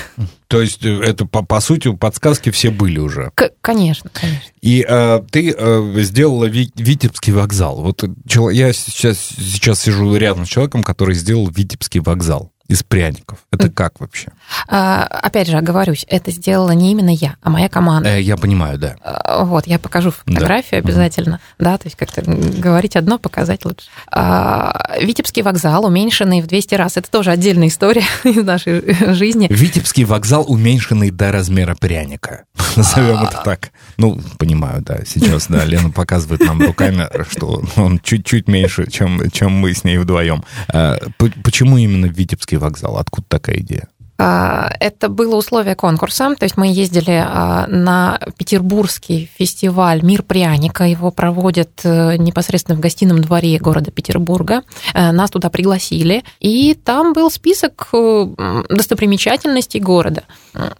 [0.48, 3.32] То есть э, это, по, по сути, подсказки все были уже?
[3.36, 4.52] К- конечно, конечно.
[4.62, 7.82] И э, ты э, сделала Витебский вокзал.
[7.82, 8.04] Вот
[8.52, 13.40] я сейчас, сейчас сижу рядом с человеком, который сделал Витебский вокзал из пряников.
[13.52, 14.30] Это как вообще?
[14.68, 18.10] А, опять же, оговорюсь, это сделала не именно я, а моя команда.
[18.10, 18.96] Э, я понимаю, да.
[19.04, 20.88] А, вот, я покажу фотографию да.
[20.90, 21.36] обязательно.
[21.36, 21.66] Угу.
[21.66, 23.88] Да, то есть как-то говорить одно, показать лучше.
[24.10, 26.96] А, Витебский вокзал, уменьшенный в 200 раз.
[26.96, 29.48] Это тоже отдельная история из нашей жизни.
[29.50, 32.46] Витебский вокзал, уменьшенный до размера пряника.
[32.78, 33.72] Назовем это так.
[33.98, 35.00] Ну, понимаю, да.
[35.06, 39.98] Сейчас, да, Лена показывает нам руками, что он чуть-чуть меньше, чем, чем мы с ней
[39.98, 40.44] вдвоем.
[40.70, 40.98] А,
[41.44, 42.98] почему именно Витебский вокзал?
[42.98, 43.90] Откуда такая идея?
[44.18, 50.84] А, это было условие конкурса, то есть мы ездили а, на петербургский фестиваль «Мир пряника»,
[50.84, 54.62] его проводят э, непосредственно в гостином дворе города Петербурга.
[54.94, 60.24] Э, нас туда пригласили, и там был список э, достопримечательностей города.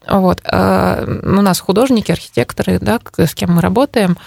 [0.08, 0.42] Вот.
[0.44, 4.18] У нас художники, архитекторы, да, с кем мы работаем,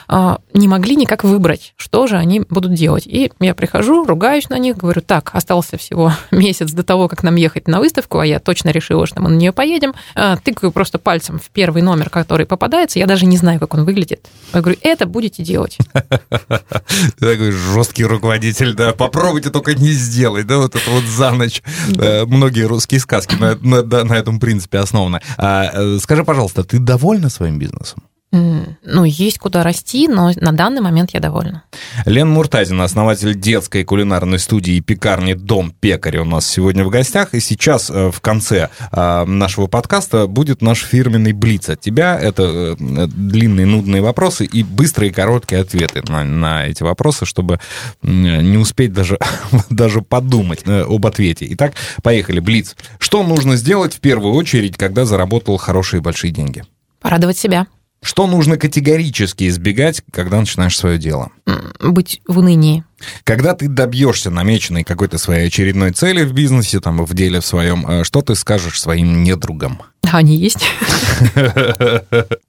[0.55, 3.07] не могли никак выбрать, что же они будут делать.
[3.07, 7.37] И я прихожу, ругаюсь на них, говорю, так, остался всего месяц до того, как нам
[7.37, 10.99] ехать на выставку, а я точно решила, что мы на нее поедем, а, тыкаю просто
[10.99, 14.29] пальцем в первый номер, который попадается, я даже не знаю, как он выглядит.
[14.53, 15.79] Я говорю, это будете делать.
[17.19, 21.63] Такой жесткий руководитель, да, попробуйте только не сделать, да, вот это вот за ночь.
[21.99, 25.21] Э, многие русские сказки на этом принципе основаны.
[25.37, 28.03] А, э, скажи, пожалуйста, ты довольна своим бизнесом?
[28.35, 31.62] Ну, есть куда расти, но на данный момент я довольна.
[32.05, 37.35] Лен Муртазин, основатель детской кулинарной студии и пекарни «Дом пекаря» у нас сегодня в гостях.
[37.35, 42.18] И сейчас э, в конце э, нашего подкаста будет наш фирменный блиц от тебя.
[42.18, 47.61] Это э, длинные нудные вопросы и быстрые короткие ответы на, на эти вопросы, чтобы
[48.03, 49.16] не успеть даже,
[49.70, 51.47] даже подумать об ответе.
[51.51, 52.41] Итак, поехали.
[52.41, 52.74] Блиц.
[52.99, 56.64] Что нужно сделать в первую очередь, когда заработал хорошие большие деньги?
[57.01, 57.68] Порадовать себя.
[58.05, 61.31] Что нужно категорически избегать, когда начинаешь свое дело?
[61.81, 62.85] Быть в унынии.
[63.25, 67.87] Когда ты добьешься намеченной какой-то своей очередной цели в бизнесе, там, в деле в своем,
[67.87, 69.81] э, что ты скажешь своим недругам?
[70.13, 70.67] Они есть.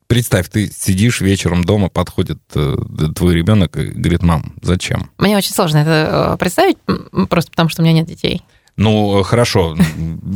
[0.08, 2.76] Представь, ты сидишь вечером дома, подходит э,
[3.16, 5.10] твой ребенок и говорит, мам, зачем?
[5.18, 6.78] Мне очень сложно это э, представить,
[7.30, 8.44] просто потому что у меня нет детей.
[8.76, 9.78] Ну, хорошо,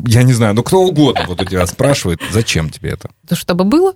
[0.07, 3.09] я не знаю, ну кто угодно вот у тебя спрашивает, зачем тебе это?
[3.35, 3.93] Чтобы было.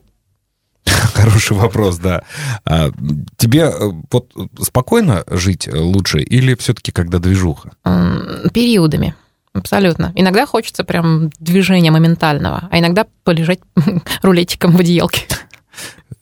[1.13, 2.23] Хороший вопрос, да.
[2.65, 2.91] А,
[3.37, 4.31] тебе э, вот
[4.61, 7.71] спокойно жить лучше или все-таки когда движуха?
[8.53, 9.15] Периодами.
[9.53, 10.11] Абсолютно.
[10.15, 13.59] Иногда хочется прям движения моментального, а иногда полежать
[14.21, 15.27] рулетиком в одеялке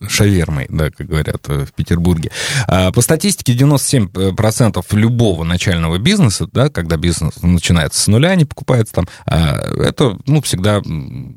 [0.08, 2.32] шавермой, да, как говорят в Петербурге.
[2.68, 8.93] А, по статистике 97% любого начального бизнеса, да, когда бизнес начинается с нуля, не покупается
[8.93, 10.82] там, а, это, ну, всегда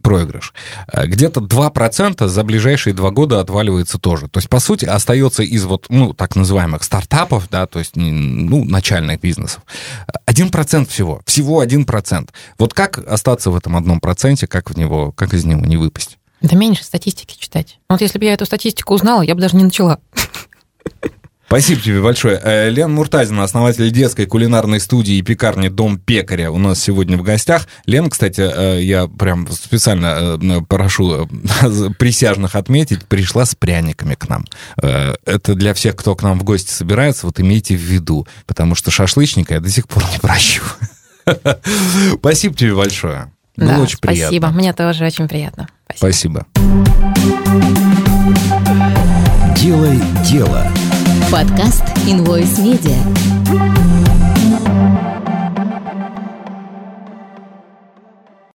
[0.03, 0.55] проигрыш.
[0.87, 4.29] А, где-то 2% за ближайшие два года отваливается тоже.
[4.29, 8.65] То есть, по сути, остается из вот, ну, так называемых стартапов, да, то есть, ну,
[8.65, 9.63] начальных бизнесов.
[10.27, 12.29] 1% всего, всего 1%.
[12.59, 16.19] Вот как остаться в этом одном проценте, как в него, как из него не выпасть?
[16.45, 17.79] Да меньше статистики читать.
[17.89, 19.99] Вот если бы я эту статистику узнала, я бы даже не начала.
[21.47, 22.39] Спасибо тебе большое.
[22.43, 27.23] Э, Лен Муртазина, основатель детской кулинарной студии и пекарни «Дом пекаря» у нас сегодня в
[27.23, 27.67] гостях.
[27.87, 31.27] Лен, кстати, э, я прям специально э, прошу
[31.99, 34.45] присяжных отметить, пришла с пряниками к нам.
[34.77, 38.91] Это для всех, кто к нам в гости собирается, вот имейте в виду, потому что
[38.91, 40.63] шашлычника я до сих пор не прощу.
[42.19, 43.34] Спасибо тебе большое.
[43.57, 44.27] Было да, очень приятно.
[44.27, 44.49] Спасибо.
[44.49, 45.69] Мне тоже очень приятно.
[45.95, 46.47] Спасибо.
[46.53, 47.15] спасибо.
[49.57, 50.67] Делай дело.
[51.31, 52.99] Подкаст Invoice Media.